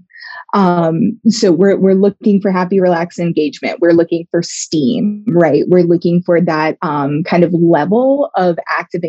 Um, 0.54 1.20
so 1.28 1.52
we're 1.52 1.76
we're 1.76 1.94
looking 1.94 2.40
for 2.40 2.50
happy, 2.50 2.80
relaxed 2.80 3.18
engagement. 3.18 3.80
We're 3.80 3.92
looking 3.92 4.26
for 4.30 4.42
steam, 4.42 5.25
right? 5.28 5.64
We're 5.68 5.82
looking 5.82 6.23
for 6.23 6.40
that 6.40 6.78
um, 6.82 7.23
kind 7.25 7.44
of 7.44 7.52
level 7.52 8.30
of 8.37 8.58
active 8.68 9.02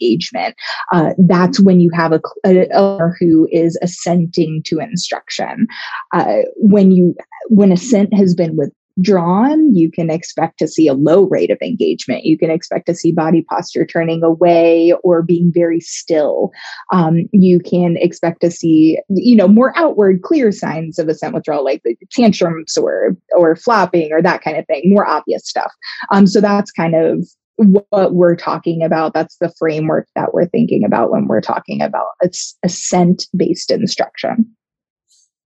engagement. 0.00 0.54
Uh, 0.92 1.12
that's 1.18 1.60
when 1.60 1.80
you 1.80 1.90
have 1.94 2.12
a, 2.12 2.20
a, 2.44 2.68
a 2.72 3.10
who 3.18 3.48
is 3.50 3.78
assenting 3.82 4.62
to 4.64 4.78
instruction. 4.78 5.66
Uh, 6.12 6.38
when 6.56 6.90
you 6.90 7.14
when 7.48 7.72
assent 7.72 8.14
has 8.14 8.34
been 8.34 8.56
with 8.56 8.72
drawn, 9.00 9.74
you 9.74 9.90
can 9.90 10.10
expect 10.10 10.58
to 10.58 10.68
see 10.68 10.86
a 10.86 10.94
low 10.94 11.24
rate 11.24 11.50
of 11.50 11.58
engagement. 11.62 12.24
You 12.24 12.36
can 12.36 12.50
expect 12.50 12.86
to 12.86 12.94
see 12.94 13.12
body 13.12 13.42
posture 13.42 13.86
turning 13.86 14.22
away 14.22 14.92
or 15.02 15.22
being 15.22 15.50
very 15.52 15.80
still. 15.80 16.50
Um, 16.92 17.28
you 17.32 17.58
can 17.58 17.96
expect 17.96 18.42
to 18.42 18.50
see, 18.50 18.98
you 19.08 19.34
know, 19.34 19.48
more 19.48 19.72
outward, 19.76 20.22
clear 20.22 20.52
signs 20.52 20.98
of 20.98 21.08
assent 21.08 21.34
withdrawal, 21.34 21.64
like 21.64 21.82
the 21.84 21.96
tantrums 22.10 22.76
or 22.76 23.16
or 23.34 23.56
flopping 23.56 24.12
or 24.12 24.20
that 24.20 24.42
kind 24.42 24.58
of 24.58 24.66
thing, 24.66 24.82
more 24.84 25.06
obvious 25.06 25.48
stuff. 25.48 25.72
Um, 26.10 26.26
so 26.26 26.40
that's 26.40 26.70
kind 26.70 26.94
of 26.94 27.26
what 27.56 28.14
we're 28.14 28.36
talking 28.36 28.82
about. 28.82 29.14
That's 29.14 29.36
the 29.38 29.52
framework 29.58 30.08
that 30.16 30.34
we're 30.34 30.46
thinking 30.46 30.84
about 30.84 31.10
when 31.10 31.26
we're 31.26 31.40
talking 31.40 31.82
about 31.82 32.06
it's 32.20 32.56
assent 32.64 33.26
based 33.36 33.70
instruction. 33.70 34.46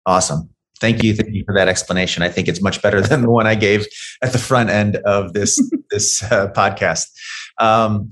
Awesome. 0.06 0.50
Thank 0.80 1.04
you, 1.04 1.14
thank 1.14 1.32
you 1.32 1.44
for 1.46 1.54
that 1.54 1.68
explanation. 1.68 2.24
I 2.24 2.28
think 2.28 2.48
it's 2.48 2.60
much 2.60 2.82
better 2.82 3.00
than 3.02 3.22
the 3.22 3.30
one 3.30 3.46
I 3.46 3.54
gave 3.54 3.86
at 4.20 4.32
the 4.32 4.38
front 4.38 4.70
end 4.70 4.96
of 5.04 5.32
this 5.32 5.60
this 5.90 6.22
uh, 6.24 6.48
podcast. 6.48 7.06
Um, 7.58 8.10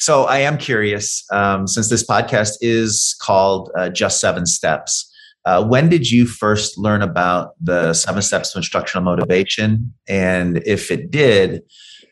so 0.00 0.24
I 0.24 0.38
am 0.38 0.58
curious, 0.58 1.24
um, 1.32 1.66
since 1.66 1.90
this 1.90 2.06
podcast 2.06 2.54
is 2.60 3.16
called 3.20 3.70
uh, 3.76 3.88
Just 3.88 4.20
Seven 4.20 4.46
Steps. 4.46 5.12
Uh, 5.44 5.64
when 5.64 5.88
did 5.88 6.10
you 6.10 6.26
first 6.26 6.78
learn 6.78 7.02
about 7.02 7.50
the 7.60 7.94
seven 7.94 8.22
steps 8.22 8.52
to 8.52 8.58
instructional 8.58 9.04
motivation? 9.04 9.92
And 10.08 10.62
if 10.66 10.90
it 10.90 11.10
did, 11.10 11.62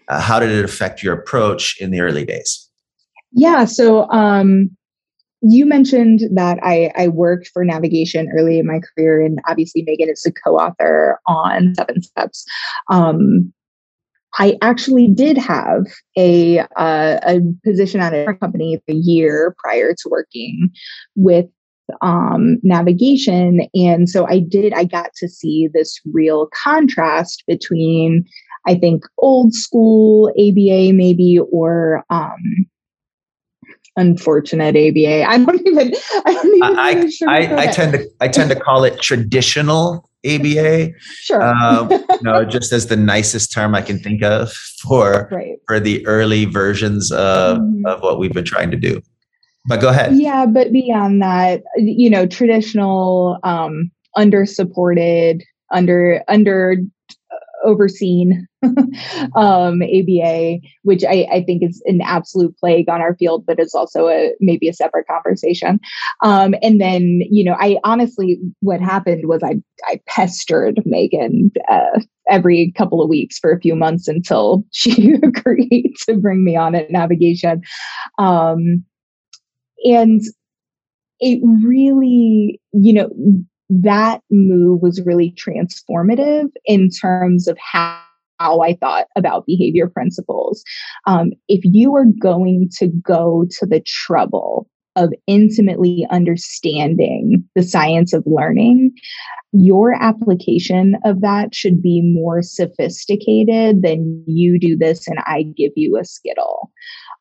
uh, 0.09 0.21
how 0.21 0.41
did 0.41 0.51
it 0.51 0.65
affect 0.65 1.03
your 1.03 1.15
approach 1.15 1.77
in 1.81 1.91
the 1.91 2.01
early 2.01 2.25
days? 2.25 2.69
Yeah, 3.33 3.65
so 3.65 4.11
um, 4.11 4.71
you 5.43 5.67
mentioned 5.67 6.23
that 6.35 6.59
I, 6.63 6.91
I 6.97 7.09
worked 7.09 7.51
for 7.53 7.65
navigation 7.65 8.31
early 8.37 8.59
in 8.59 8.67
my 8.67 8.81
career, 8.81 9.21
and 9.21 9.39
obviously 9.47 9.83
Megan 9.87 10.09
is 10.09 10.25
a 10.27 10.33
co-author 10.33 11.21
on 11.27 11.75
Seven 11.75 12.03
Steps. 12.03 12.45
Um, 12.91 13.53
I 14.39 14.57
actually 14.61 15.09
did 15.09 15.39
have 15.39 15.87
a 16.17 16.61
uh, 16.77 17.19
a 17.23 17.41
position 17.65 18.01
at 18.01 18.13
a 18.13 18.35
company 18.35 18.81
a 18.89 18.93
year 18.93 19.55
prior 19.59 19.95
to 19.95 20.09
working 20.11 20.71
with 21.15 21.47
um, 22.03 22.59
navigation, 22.63 23.69
and 23.75 24.11
so 24.11 24.27
I 24.27 24.41
did. 24.41 24.73
I 24.75 24.85
got 24.85 25.11
to 25.17 25.29
see 25.29 25.69
this 25.73 26.01
real 26.13 26.49
contrast 26.65 27.45
between, 27.47 28.27
I 28.67 28.75
think, 28.75 29.05
old 29.19 29.55
school 29.55 30.29
ABA 30.31 30.93
maybe 30.93 31.39
or 31.51 32.05
um, 32.11 32.67
unfortunate 33.97 34.77
ABA. 34.77 35.25
I 35.29 35.39
don't 35.39 35.67
even. 35.67 35.93
I 36.25 36.33
don't 36.33 36.57
even. 36.57 36.79
I, 36.79 37.09
sure 37.09 37.29
I, 37.29 37.63
I 37.63 37.67
tend 37.67 37.93
to. 37.93 38.09
I 38.21 38.29
tend 38.29 38.51
to 38.51 38.57
call 38.59 38.85
it 38.85 39.01
traditional 39.01 40.09
ABA. 40.27 40.93
Sure. 41.21 41.43
Um, 41.43 41.91
no, 42.23 42.45
just 42.45 42.73
as 42.73 42.87
the 42.87 42.97
nicest 42.97 43.53
term 43.53 43.75
I 43.75 43.83
can 43.83 43.99
think 43.99 44.23
of 44.23 44.53
for 44.53 45.29
right. 45.33 45.59
for 45.67 45.81
the 45.81 46.07
early 46.07 46.45
versions 46.45 47.11
of 47.11 47.59
mm-hmm. 47.59 47.85
of 47.87 48.01
what 48.01 48.19
we've 48.19 48.33
been 48.33 48.45
trying 48.45 48.71
to 48.71 48.77
do. 48.77 49.03
But 49.67 49.81
go 49.81 49.89
ahead. 49.89 50.15
Yeah, 50.17 50.47
but 50.47 50.73
beyond 50.73 51.21
that, 51.23 51.65
you 51.77 52.09
know, 52.09 52.27
traditional, 52.27 53.39
um, 53.43 53.91
under 54.17 54.47
supported, 54.47 55.43
under 55.73 56.23
under 56.29 56.77
overseen 57.67 58.47
um, 59.37 59.83
ABA, 59.83 60.59
which 60.83 61.05
I, 61.05 61.27
I, 61.31 61.45
think 61.45 61.63
is 61.63 61.83
an 61.87 62.01
absolute 62.03 62.57
plague 62.59 62.89
on 62.89 63.01
our 63.01 63.15
field, 63.17 63.45
but 63.47 63.59
it's 63.59 63.75
also 63.75 64.09
a 64.09 64.33
maybe 64.41 64.69
a 64.69 64.73
separate 64.73 65.07
conversation. 65.07 65.79
Um, 66.23 66.55
and 66.63 66.81
then, 66.81 67.21
you 67.31 67.45
know, 67.45 67.57
I 67.59 67.79
honestly, 67.85 68.39
what 68.61 68.81
happened 68.81 69.29
was 69.29 69.43
I 69.43 69.57
I 69.85 70.01
pestered 70.09 70.81
Megan 70.85 71.51
uh, 71.71 72.01
every 72.29 72.73
couple 72.77 73.03
of 73.03 73.09
weeks 73.09 73.39
for 73.39 73.53
a 73.53 73.61
few 73.61 73.77
months 73.77 74.09
until 74.09 74.65
she 74.73 75.15
agreed 75.23 75.95
to 76.07 76.15
bring 76.17 76.45
me 76.45 76.57
on 76.57 76.75
at 76.75 76.91
navigation. 76.91 77.63
Um, 78.19 78.85
and 79.85 80.23
it 81.21 81.41
really, 81.43 82.61
you 82.73 82.93
know, 82.93 83.11
that 83.69 84.21
move 84.31 84.81
was 84.83 85.03
really 85.05 85.35
transformative 85.37 86.49
in 86.65 86.91
terms 86.91 87.49
of 87.49 87.59
how 87.59 88.01
how 88.39 88.61
I 88.61 88.75
thought 88.75 89.07
about 89.17 89.47
behavior 89.47 89.89
principles. 89.89 90.63
Um, 91.07 91.33
if 91.49 91.61
you 91.65 91.95
are 91.97 92.05
going 92.21 92.69
to 92.79 92.89
go 92.89 93.47
to 93.59 93.67
the 93.67 93.81
trouble 93.81 94.69
of 94.95 95.13
intimately 95.27 96.07
understanding 96.11 97.45
the 97.55 97.63
science 97.63 98.13
of 98.13 98.25
learning, 98.27 98.93
your 99.53 99.95
application 99.95 100.97
of 101.05 101.21
that 101.21 101.55
should 101.55 101.83
be 101.83 102.03
more 102.03 102.43
sophisticated 102.43 103.83
than 103.83 104.23
you 104.27 104.59
do 104.59 104.77
this 104.77 105.07
and 105.07 105.19
I 105.27 105.45
give 105.57 105.73
you 105.77 105.99
a 105.99 106.05
Skittle. 106.05 106.71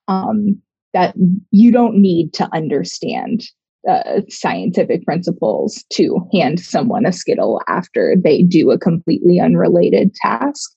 Um, 0.07 0.61
that 0.93 1.13
you 1.51 1.71
don't 1.73 2.01
need 2.01 2.33
to 2.33 2.47
understand 2.53 3.43
uh, 3.89 4.21
scientific 4.29 5.05
principles 5.05 5.83
to 5.93 6.19
hand 6.33 6.59
someone 6.59 7.05
a 7.05 7.11
Skittle 7.11 7.61
after 7.67 8.15
they 8.21 8.43
do 8.43 8.71
a 8.71 8.79
completely 8.79 9.39
unrelated 9.39 10.13
task. 10.15 10.71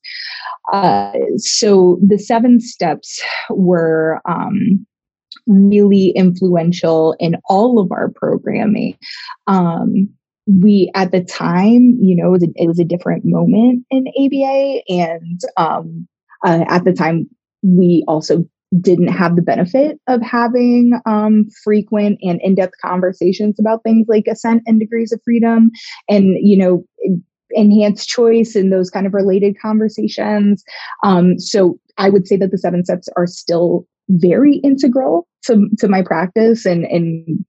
Uh, 0.72 1.12
so 1.36 1.98
the 2.06 2.18
seven 2.18 2.60
steps 2.60 3.20
were 3.50 4.20
um, 4.28 4.86
really 5.46 6.08
influential 6.10 7.16
in 7.18 7.36
all 7.48 7.78
of 7.78 7.90
our 7.90 8.10
programming. 8.14 8.96
Um, 9.46 10.08
we 10.46 10.90
at 10.94 11.12
the 11.12 11.22
time, 11.22 11.96
you 12.00 12.16
know, 12.16 12.28
it 12.28 12.30
was 12.30 12.42
a, 12.42 12.48
it 12.56 12.66
was 12.66 12.78
a 12.78 12.84
different 12.84 13.22
moment 13.24 13.84
in 13.90 14.06
ABA, 14.08 14.82
and 14.88 15.40
um, 15.56 16.08
uh, 16.44 16.64
at 16.68 16.84
the 16.84 16.92
time, 16.92 17.28
we 17.62 18.04
also 18.08 18.44
didn't 18.80 19.08
have 19.08 19.36
the 19.36 19.42
benefit 19.42 19.98
of 20.06 20.20
having 20.22 20.92
um, 21.06 21.46
frequent 21.64 22.18
and 22.22 22.40
in-depth 22.42 22.74
conversations 22.82 23.58
about 23.58 23.82
things 23.82 24.06
like 24.08 24.26
assent 24.26 24.62
and 24.66 24.78
degrees 24.78 25.12
of 25.12 25.20
freedom 25.24 25.70
and 26.08 26.36
you 26.40 26.56
know 26.56 26.84
enhanced 27.52 28.08
choice 28.08 28.54
and 28.54 28.70
those 28.70 28.90
kind 28.90 29.06
of 29.06 29.14
related 29.14 29.56
conversations. 29.60 30.62
Um, 31.02 31.38
so 31.38 31.78
i 31.96 32.08
would 32.08 32.28
say 32.28 32.36
that 32.36 32.50
the 32.50 32.58
seven 32.58 32.84
steps 32.84 33.08
are 33.16 33.26
still 33.26 33.86
very 34.10 34.56
integral 34.58 35.26
to, 35.44 35.68
to 35.78 35.88
my 35.88 36.02
practice 36.02 36.64
and 36.64 36.84
and 36.84 37.44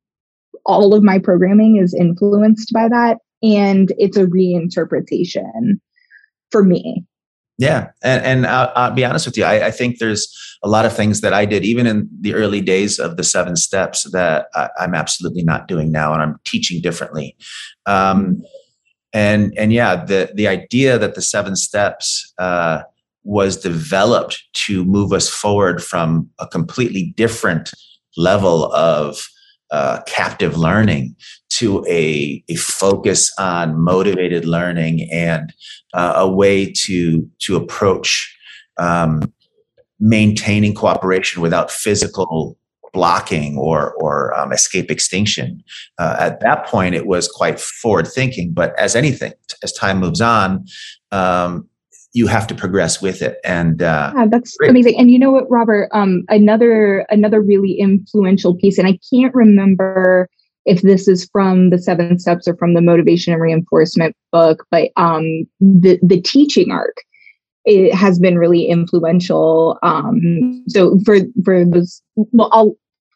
all 0.65 0.93
of 0.93 1.03
my 1.03 1.19
programming 1.19 1.77
is 1.77 1.93
influenced 1.93 2.71
by 2.73 2.87
that. 2.87 3.17
And 3.41 3.91
it's 3.97 4.17
a 4.17 4.25
reinterpretation 4.25 5.79
for 6.51 6.63
me 6.63 7.03
yeah, 7.59 7.89
and, 8.01 8.23
and 8.23 8.47
I'll, 8.47 8.71
I'll, 8.73 8.91
be 8.93 9.03
honest 9.03 9.25
with 9.25 9.37
you. 9.37 9.43
I, 9.43 9.67
I, 9.67 9.71
think 9.71 9.99
there's 9.99 10.33
a 10.63 10.69
lot 10.69 10.85
of 10.85 10.95
things 10.95 11.19
that 11.19 11.33
I 11.33 11.43
did, 11.43 11.65
even 11.65 11.87
in 11.87 12.09
the 12.21 12.33
early 12.33 12.61
days 12.61 12.99
of 12.99 13.17
the 13.17 13.23
seven 13.23 13.57
steps, 13.57 14.09
that 14.11 14.47
I, 14.55 14.69
am 14.79 14.95
absolutely 14.95 15.43
not 15.43 15.67
doing 15.67 15.91
now, 15.91 16.13
and 16.13 16.21
I'm 16.21 16.39
teaching 16.45 16.81
differently. 16.81 17.35
Um, 17.85 18.41
and 19.11 19.53
and 19.57 19.73
yeah, 19.73 20.05
the 20.05 20.31
the 20.33 20.47
idea 20.47 20.97
that 20.99 21.15
the 21.15 21.21
seven 21.21 21.57
steps 21.57 22.33
uh, 22.37 22.83
was 23.25 23.57
developed 23.57 24.41
to 24.67 24.85
move 24.85 25.11
us 25.11 25.27
forward 25.27 25.83
from 25.83 26.29
a 26.39 26.47
completely 26.47 27.13
different 27.17 27.71
level 28.15 28.71
of 28.73 29.27
uh, 29.71 29.99
captive 30.07 30.57
learning 30.57 31.13
to 31.49 31.85
a, 31.87 32.43
a 32.47 32.55
focus 32.55 33.33
on 33.37 33.79
motivated 33.79 34.45
learning 34.45 35.09
and 35.11 35.53
uh, 35.93 36.13
a 36.15 36.29
way 36.29 36.71
to 36.71 37.27
to 37.39 37.55
approach 37.55 38.35
um, 38.77 39.33
maintaining 39.99 40.73
cooperation 40.73 41.41
without 41.41 41.71
physical 41.71 42.57
blocking 42.93 43.57
or 43.57 43.93
or 43.95 44.37
um, 44.37 44.51
escape 44.51 44.89
extinction. 44.89 45.63
Uh, 45.97 46.15
at 46.19 46.39
that 46.41 46.65
point, 46.65 46.95
it 46.95 47.05
was 47.05 47.27
quite 47.27 47.59
forward 47.59 48.07
thinking. 48.07 48.53
But 48.53 48.77
as 48.79 48.95
anything, 48.95 49.33
as 49.63 49.73
time 49.73 49.99
moves 49.99 50.21
on, 50.21 50.65
um, 51.11 51.67
you 52.13 52.27
have 52.27 52.47
to 52.47 52.55
progress 52.55 53.01
with 53.01 53.21
it. 53.21 53.37
And 53.43 53.81
uh, 53.81 54.11
yeah, 54.15 54.25
that's 54.29 54.55
great. 54.57 54.71
amazing. 54.71 54.99
And 54.99 55.11
you 55.11 55.19
know 55.19 55.31
what, 55.31 55.49
Robert? 55.49 55.89
Um, 55.93 56.23
another 56.29 57.05
another 57.09 57.41
really 57.41 57.73
influential 57.73 58.55
piece, 58.55 58.77
and 58.77 58.87
I 58.87 58.99
can't 59.11 59.33
remember 59.35 60.29
if 60.69 60.83
this 60.83 61.07
is 61.07 61.27
from 61.31 61.71
the 61.71 61.79
seven 61.79 62.19
steps 62.19 62.47
or 62.47 62.55
from 62.55 62.75
the 62.75 62.81
motivation 62.81 63.33
and 63.33 63.41
reinforcement 63.41 64.15
book, 64.31 64.65
but 64.71 64.91
um, 64.95 65.47
the 65.59 65.99
the 66.01 66.21
teaching 66.21 66.71
arc 66.71 66.95
it 67.65 67.93
has 67.93 68.19
been 68.19 68.37
really 68.37 68.65
influential. 68.65 69.77
Um, 69.83 70.63
so 70.67 70.97
for 71.05 71.17
for 71.43 71.65
those, 71.65 72.01
well, 72.15 72.49
I'll 72.51 72.75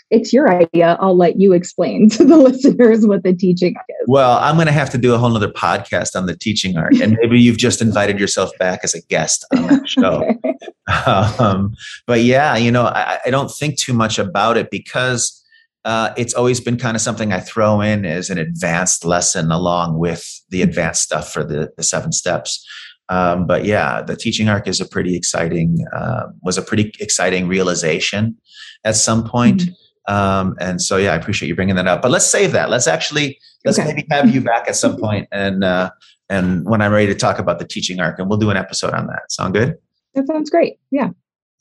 it's 0.10 0.32
your 0.32 0.52
idea. 0.52 0.96
I'll 1.00 1.18
let 1.18 1.40
you 1.40 1.54
explain 1.54 2.10
to 2.12 2.24
the 2.24 2.38
listeners 2.38 3.06
what 3.06 3.24
the 3.24 3.34
teaching 3.34 3.76
arc 3.76 3.86
is. 3.90 4.08
Well, 4.08 4.38
I'm 4.38 4.56
going 4.56 4.68
to 4.68 4.74
have 4.74 4.90
to 4.92 4.98
do 4.98 5.14
a 5.14 5.18
whole 5.18 5.36
other 5.36 5.48
podcast 5.48 6.16
on 6.16 6.28
the 6.28 6.36
teaching 6.36 6.78
arc, 6.78 6.94
and 6.96 7.18
maybe 7.22 7.40
you've 7.40 7.58
just 7.58 7.82
invited 7.82 8.20
yourself 8.20 8.52
back 8.60 8.82
as 8.84 8.94
a 8.94 9.02
guest 9.02 9.46
on 9.56 9.68
that 9.68 9.88
show. 9.90 10.24
okay. 10.42 11.44
um, 11.44 11.74
but 12.06 12.22
yeah, 12.22 12.56
you 12.56 12.72
know, 12.72 12.84
I, 12.84 13.20
I 13.26 13.30
don't 13.32 13.50
think 13.50 13.80
too 13.80 13.94
much 13.94 14.20
about 14.20 14.58
it 14.58 14.70
because 14.70 15.43
uh, 15.86 16.14
it's 16.16 16.34
always 16.34 16.60
been 16.62 16.78
kind 16.78 16.96
of 16.96 17.02
something 17.02 17.34
I 17.34 17.40
throw 17.40 17.82
in 17.82 18.06
as 18.06 18.30
an 18.30 18.38
advanced 18.38 19.04
lesson 19.04 19.52
along 19.52 20.00
with 20.00 20.42
the 20.50 20.62
advanced 20.62 21.04
stuff 21.04 21.32
for 21.32 21.44
the, 21.44 21.72
the 21.76 21.84
seven 21.84 22.12
steps. 22.12 22.66
Um, 23.10 23.46
but 23.46 23.66
yeah, 23.66 24.02
the 24.02 24.16
teaching 24.16 24.48
arc 24.48 24.68
is 24.68 24.80
a 24.80 24.86
pretty 24.86 25.16
exciting, 25.16 25.86
uh, 25.94 26.28
was 26.42 26.58
a 26.58 26.62
pretty 26.62 26.94
exciting 27.00 27.48
realization 27.48 28.38
at 28.84 28.96
some 28.96 29.28
point. 29.28 29.64
Mm-hmm. 29.64 30.14
Um, 30.14 30.56
and 30.60 30.82
so, 30.82 30.98
yeah, 30.98 31.14
I 31.14 31.16
appreciate 31.16 31.48
you 31.50 31.56
bringing 31.56 31.76
that 31.76 31.88
up. 31.88 32.02
But 32.02 32.12
let's 32.12 32.26
save 32.26 32.52
that. 32.54 32.70
Let's 32.70 32.88
actually 32.88 33.40
let's 33.66 33.80
okay. 33.80 33.94
maybe 33.94 34.08
have 34.12 34.34
you 34.34 34.42
back 34.42 34.68
at 34.68 34.76
some 34.76 34.98
point, 34.98 35.28
and 35.32 35.64
uh, 35.64 35.92
and 36.30 36.66
when 36.66 36.82
I'm 36.82 36.92
ready 36.92 37.08
to 37.08 37.16
talk 37.16 37.40
about 37.40 37.60
the 37.60 37.66
teaching 37.66 38.00
arc, 38.02 38.20
and 38.20 38.30
we'll 38.30 38.40
do 38.40 38.50
an 38.50 38.58
episode 38.58 38.94
on 38.94 39.08
that. 39.08 39.32
Sound 39.32 39.54
good? 39.54 39.78
That 40.14 40.28
sounds 40.28 40.50
great. 40.50 40.78
Yeah. 40.92 41.10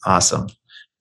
Awesome. 0.05 0.49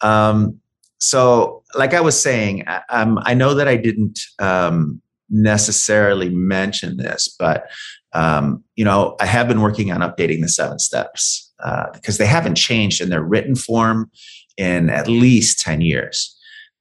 Um, 0.01 0.59
so 0.99 1.60
like 1.75 1.93
i 1.93 2.01
was 2.01 2.19
saying 2.19 2.63
um, 2.89 3.19
i 3.23 3.33
know 3.33 3.53
that 3.53 3.67
i 3.67 3.75
didn't 3.75 4.19
um, 4.39 5.01
necessarily 5.29 6.29
mention 6.29 6.97
this 6.97 7.33
but 7.39 7.69
um, 8.13 8.63
you 8.75 8.85
know 8.85 9.15
i 9.19 9.25
have 9.25 9.47
been 9.47 9.61
working 9.61 9.91
on 9.91 10.01
updating 10.01 10.41
the 10.41 10.49
seven 10.49 10.79
steps 10.79 11.51
uh, 11.63 11.85
because 11.93 12.17
they 12.17 12.25
haven't 12.25 12.55
changed 12.55 13.01
in 13.01 13.09
their 13.09 13.21
written 13.21 13.55
form 13.55 14.09
in 14.57 14.89
at 14.89 15.07
least 15.07 15.59
10 15.59 15.81
years. 15.81 16.37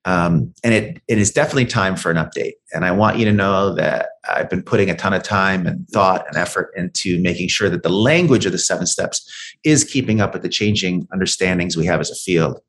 Um, 0.07 0.55
and 0.65 0.73
it, 0.73 1.03
it 1.09 1.19
is 1.19 1.31
definitely 1.31 1.67
time 1.67 1.95
for 1.97 2.11
an 2.11 2.17
update. 2.17 2.55
And 2.73 2.85
i 2.85 2.91
want 2.91 3.19
you 3.19 3.25
to 3.27 3.33
know 3.33 3.75
that 3.75 4.11
i've 4.29 4.49
been 4.49 4.63
putting 4.63 4.89
a 4.89 4.97
ton 4.97 5.13
of 5.13 5.23
time 5.23 5.67
and 5.67 5.87
thought 5.89 6.27
and 6.29 6.37
effort 6.37 6.71
into 6.77 7.21
making 7.21 7.49
sure 7.49 7.69
that 7.69 7.83
the 7.83 7.91
language 7.91 8.47
of 8.47 8.53
the 8.53 8.59
seven 8.59 8.87
steps 8.87 9.29
is 9.65 9.85
keeping 9.85 10.21
up 10.21 10.33
with 10.33 10.43
the 10.43 10.49
changing 10.49 11.07
understandings 11.13 11.77
we 11.77 11.85
have 11.85 12.01
as 12.01 12.11
a 12.11 12.15
field 12.15 12.61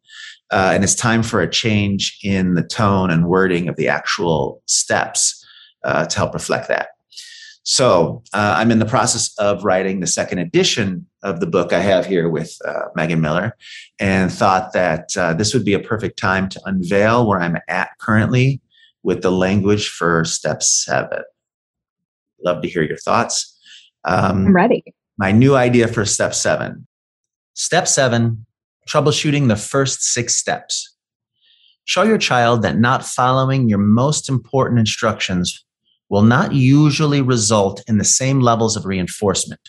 uh, 0.51 0.71
and 0.73 0.83
it's 0.83 0.95
time 0.95 1.23
for 1.23 1.41
a 1.41 1.49
change 1.49 2.17
in 2.23 2.55
the 2.55 2.63
tone 2.63 3.09
and 3.09 3.27
wording 3.27 3.67
of 3.67 3.75
the 3.77 3.87
actual 3.87 4.61
steps 4.65 5.45
uh, 5.83 6.05
to 6.05 6.17
help 6.17 6.33
reflect 6.33 6.67
that. 6.67 6.89
So 7.63 8.23
uh, 8.33 8.55
I'm 8.57 8.71
in 8.71 8.79
the 8.79 8.85
process 8.85 9.33
of 9.37 9.63
writing 9.63 9.99
the 9.99 10.07
second 10.07 10.39
edition 10.39 11.05
of 11.23 11.39
the 11.39 11.47
book 11.47 11.73
I 11.73 11.79
have 11.79 12.05
here 12.05 12.27
with 12.27 12.57
uh, 12.65 12.85
Megan 12.95 13.21
Miller, 13.21 13.55
and 13.99 14.31
thought 14.31 14.73
that 14.73 15.15
uh, 15.15 15.33
this 15.33 15.53
would 15.53 15.63
be 15.63 15.73
a 15.73 15.79
perfect 15.79 16.17
time 16.17 16.49
to 16.49 16.61
unveil 16.65 17.27
where 17.27 17.39
I'm 17.39 17.57
at 17.67 17.91
currently 17.99 18.61
with 19.03 19.21
the 19.21 19.31
language 19.31 19.89
for 19.89 20.25
step 20.25 20.63
seven. 20.63 21.21
Love 22.43 22.61
to 22.63 22.67
hear 22.67 22.81
your 22.81 22.97
thoughts. 22.97 23.57
Um, 24.03 24.47
I'm 24.47 24.55
ready. 24.55 24.83
My 25.19 25.31
new 25.31 25.55
idea 25.55 25.87
for 25.87 26.03
step 26.03 26.33
seven. 26.33 26.87
Step 27.53 27.87
seven 27.87 28.45
troubleshooting 28.87 29.47
the 29.47 29.55
first 29.55 30.01
six 30.03 30.35
steps. 30.35 30.95
Show 31.85 32.03
your 32.03 32.17
child 32.17 32.61
that 32.61 32.77
not 32.77 33.05
following 33.05 33.69
your 33.69 33.79
most 33.79 34.29
important 34.29 34.79
instructions 34.79 35.65
will 36.09 36.21
not 36.21 36.53
usually 36.53 37.21
result 37.21 37.83
in 37.87 37.97
the 37.97 38.03
same 38.03 38.41
levels 38.41 38.75
of 38.75 38.85
reinforcement. 38.85 39.61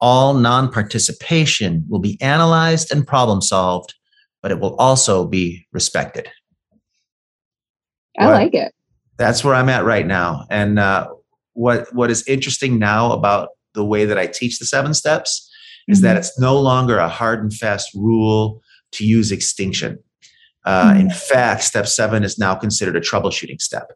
All 0.00 0.34
non 0.34 0.70
participation 0.72 1.84
will 1.88 2.00
be 2.00 2.18
analyzed 2.20 2.90
and 2.92 3.06
problem 3.06 3.40
solved, 3.40 3.94
but 4.42 4.50
it 4.50 4.58
will 4.58 4.74
also 4.76 5.26
be 5.26 5.66
respected. 5.72 6.28
I 8.18 8.26
like 8.30 8.54
it. 8.54 8.72
That's 9.16 9.44
where 9.44 9.54
I'm 9.54 9.68
at 9.68 9.84
right 9.84 10.06
now. 10.06 10.46
And 10.50 10.78
uh, 10.78 11.08
what 11.52 11.92
what 11.94 12.10
is 12.10 12.26
interesting 12.26 12.78
now 12.78 13.12
about 13.12 13.50
the 13.74 13.84
way 13.84 14.04
that 14.04 14.18
I 14.18 14.26
teach 14.26 14.58
the 14.58 14.66
seven 14.66 14.94
steps 14.94 15.50
is 15.88 15.98
mm-hmm. 15.98 16.06
that 16.06 16.16
it's 16.16 16.38
no 16.38 16.58
longer 16.58 16.98
a 16.98 17.08
hard 17.08 17.40
and 17.40 17.52
fast 17.52 17.90
rule 17.94 18.62
to 18.92 19.04
use 19.04 19.32
extinction. 19.32 19.98
Uh, 20.64 20.90
mm-hmm. 20.90 21.00
In 21.00 21.10
fact, 21.10 21.62
step 21.62 21.86
seven 21.86 22.24
is 22.24 22.38
now 22.38 22.54
considered 22.54 22.96
a 22.96 23.00
troubleshooting 23.00 23.60
step 23.60 23.92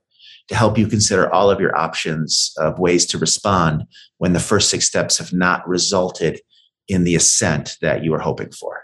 to 0.49 0.55
help 0.55 0.79
you 0.79 0.87
consider 0.87 1.33
all 1.33 1.51
of 1.51 1.61
your 1.61 1.77
options 1.77 2.53
of 2.59 2.79
ways 2.79 3.07
to 3.07 3.19
respond 3.19 3.85
when 4.19 4.33
the 4.33 4.41
first 4.41 4.71
six 4.71 4.87
steps 4.87 5.19
have 5.19 5.33
not 5.33 5.67
resulted 5.69 6.41
in 6.89 7.05
the 7.05 7.15
assent 7.15 7.77
that 7.83 8.03
you 8.03 8.11
were 8.11 8.19
hoping 8.19 8.51
for. 8.51 8.83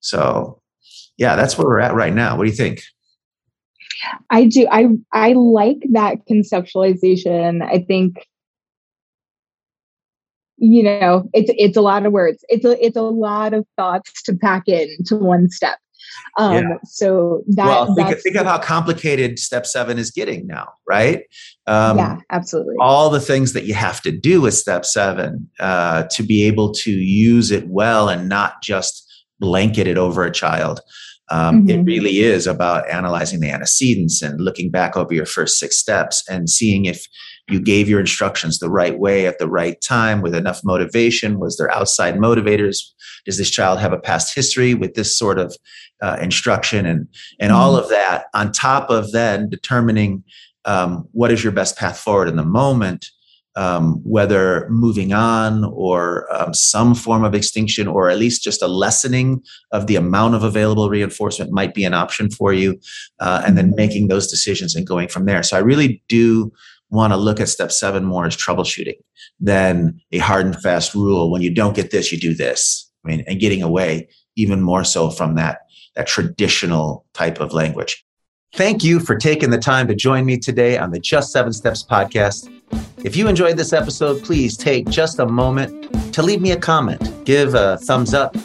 So, 0.00 0.60
yeah, 1.16 1.36
that's 1.36 1.56
where 1.56 1.66
we're 1.66 1.80
at 1.80 1.94
right 1.94 2.12
now. 2.12 2.36
What 2.36 2.44
do 2.44 2.50
you 2.50 2.56
think? 2.56 2.82
I 4.30 4.46
do. 4.46 4.66
I 4.70 4.88
I 5.12 5.34
like 5.34 5.78
that 5.92 6.26
conceptualization. 6.28 7.62
I 7.62 7.84
think 7.86 8.26
you 10.60 10.82
know 10.82 11.28
it's 11.32 11.50
it's 11.56 11.76
a 11.76 11.80
lot 11.80 12.06
of 12.06 12.12
words. 12.12 12.44
It's 12.48 12.64
a 12.64 12.84
it's 12.84 12.96
a 12.96 13.02
lot 13.02 13.54
of 13.54 13.66
thoughts 13.76 14.22
to 14.24 14.34
pack 14.34 14.68
into 14.68 15.16
one 15.16 15.50
step. 15.50 15.78
Um, 16.38 16.54
yeah. 16.54 16.76
So 16.84 17.42
that 17.48 17.66
well, 17.66 17.94
think, 17.94 18.16
think 18.20 18.36
of 18.36 18.46
how 18.46 18.58
complicated 18.58 19.38
step 19.38 19.66
seven 19.66 19.98
is 19.98 20.10
getting 20.10 20.46
now, 20.46 20.68
right? 20.88 21.24
Um, 21.66 21.98
yeah, 21.98 22.18
absolutely. 22.30 22.76
All 22.80 23.10
the 23.10 23.20
things 23.20 23.52
that 23.52 23.64
you 23.64 23.74
have 23.74 24.00
to 24.02 24.12
do 24.12 24.40
with 24.40 24.54
step 24.54 24.84
seven 24.84 25.48
uh, 25.60 26.04
to 26.10 26.22
be 26.22 26.44
able 26.44 26.72
to 26.74 26.90
use 26.90 27.50
it 27.50 27.68
well 27.68 28.08
and 28.08 28.28
not 28.28 28.62
just 28.62 29.06
blanket 29.38 29.86
it 29.86 29.98
over 29.98 30.24
a 30.24 30.30
child. 30.30 30.80
Um, 31.30 31.60
mm-hmm. 31.60 31.70
It 31.70 31.84
really 31.84 32.18
is 32.20 32.46
about 32.46 32.88
analyzing 32.90 33.40
the 33.40 33.50
antecedents 33.50 34.20
and 34.20 34.40
looking 34.40 34.70
back 34.70 34.96
over 34.96 35.14
your 35.14 35.26
first 35.26 35.58
six 35.58 35.76
steps 35.76 36.28
and 36.28 36.50
seeing 36.50 36.86
if 36.86 37.06
you 37.48 37.60
gave 37.60 37.88
your 37.88 38.00
instructions 38.00 38.58
the 38.58 38.70
right 38.70 38.98
way 38.98 39.26
at 39.26 39.38
the 39.38 39.48
right 39.48 39.80
time 39.80 40.22
with 40.22 40.34
enough 40.34 40.60
motivation. 40.64 41.38
Was 41.38 41.56
there 41.56 41.70
outside 41.72 42.16
motivators? 42.16 42.78
Does 43.24 43.38
this 43.38 43.50
child 43.50 43.78
have 43.80 43.92
a 43.92 43.98
past 43.98 44.34
history 44.34 44.74
with 44.74 44.94
this 44.94 45.16
sort 45.16 45.38
of 45.38 45.56
uh, 46.02 46.16
instruction 46.20 46.86
and 46.86 47.06
and 47.38 47.52
mm-hmm. 47.52 47.60
all 47.60 47.76
of 47.76 47.88
that 47.90 48.26
on 48.34 48.52
top 48.52 48.90
of 48.90 49.12
then 49.12 49.48
determining 49.48 50.24
um, 50.64 51.08
what 51.12 51.30
is 51.30 51.42
your 51.42 51.52
best 51.52 51.76
path 51.76 51.98
forward 51.98 52.28
in 52.28 52.36
the 52.36 52.44
moment 52.44 53.06
um, 53.56 54.00
whether 54.04 54.68
moving 54.70 55.12
on 55.12 55.64
or 55.64 56.26
um, 56.34 56.54
some 56.54 56.94
form 56.94 57.24
of 57.24 57.34
extinction 57.34 57.88
or 57.88 58.08
at 58.08 58.18
least 58.18 58.42
just 58.42 58.62
a 58.62 58.68
lessening 58.68 59.42
of 59.72 59.86
the 59.86 59.96
amount 59.96 60.34
of 60.34 60.44
available 60.44 60.88
reinforcement 60.88 61.50
might 61.52 61.74
be 61.74 61.84
an 61.84 61.94
option 61.94 62.30
for 62.30 62.52
you 62.52 62.78
uh, 63.18 63.42
and 63.44 63.58
then 63.58 63.68
mm-hmm. 63.68 63.76
making 63.76 64.08
those 64.08 64.28
decisions 64.28 64.74
and 64.74 64.86
going 64.86 65.08
from 65.08 65.24
there 65.24 65.42
so 65.42 65.56
i 65.56 65.60
really 65.60 66.02
do 66.08 66.52
want 66.90 67.12
to 67.12 67.16
look 67.16 67.40
at 67.40 67.48
step 67.48 67.72
seven 67.72 68.04
more 68.04 68.26
as 68.26 68.36
troubleshooting 68.36 68.98
than 69.40 70.00
a 70.12 70.18
hard 70.18 70.46
and 70.46 70.60
fast 70.62 70.94
rule 70.94 71.30
when 71.30 71.42
you 71.42 71.52
don't 71.52 71.76
get 71.76 71.90
this 71.90 72.12
you 72.12 72.18
do 72.18 72.34
this 72.34 72.90
i 73.04 73.08
mean 73.08 73.24
and 73.26 73.40
getting 73.40 73.62
away 73.62 74.08
even 74.36 74.60
more 74.60 74.84
so 74.84 75.10
from 75.10 75.34
that 75.34 75.60
that 75.96 76.06
traditional 76.06 77.04
type 77.14 77.40
of 77.40 77.52
language 77.52 78.04
Thank 78.54 78.82
you 78.82 78.98
for 78.98 79.14
taking 79.14 79.50
the 79.50 79.58
time 79.58 79.86
to 79.86 79.94
join 79.94 80.26
me 80.26 80.36
today 80.36 80.76
on 80.76 80.90
the 80.90 80.98
Just 80.98 81.30
Seven 81.30 81.52
Steps 81.52 81.84
podcast. 81.88 82.52
If 83.04 83.16
you 83.16 83.28
enjoyed 83.28 83.56
this 83.56 83.72
episode, 83.72 84.22
please 84.22 84.56
take 84.56 84.88
just 84.88 85.18
a 85.18 85.26
moment 85.26 86.12
to 86.12 86.22
leave 86.22 86.40
me 86.40 86.52
a 86.52 86.56
comment, 86.58 87.24
give 87.24 87.54
a 87.54 87.78
thumbs 87.78 88.14
up, 88.14 88.36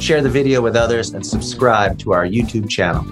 share 0.00 0.20
the 0.22 0.28
video 0.28 0.60
with 0.60 0.76
others, 0.76 1.10
and 1.10 1.24
subscribe 1.24 1.98
to 2.00 2.12
our 2.12 2.26
YouTube 2.26 2.68
channel 2.68 3.04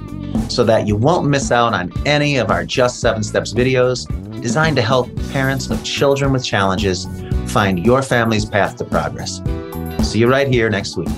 so 0.51 0.65
that 0.65 0.87
you 0.87 0.97
won't 0.97 1.29
miss 1.29 1.53
out 1.53 1.75
on 1.75 1.93
any 2.07 2.37
of 2.37 2.51
our 2.51 2.65
Just 2.65 3.01
Seven 3.01 3.23
Steps 3.23 3.53
videos 3.53 4.07
designed 4.41 4.77
to 4.77 4.83
help 4.83 5.09
parents 5.31 5.71
of 5.71 5.83
children 5.85 6.33
with 6.33 6.45
challenges 6.45 7.07
find 7.47 7.85
your 7.85 8.03
family's 8.03 8.45
path 8.45 8.77
to 8.77 8.85
progress. 8.85 9.41
See 10.03 10.19
you 10.21 10.29
right 10.29 10.49
here 10.49 10.71
next 10.71 10.97
week. 10.97 11.09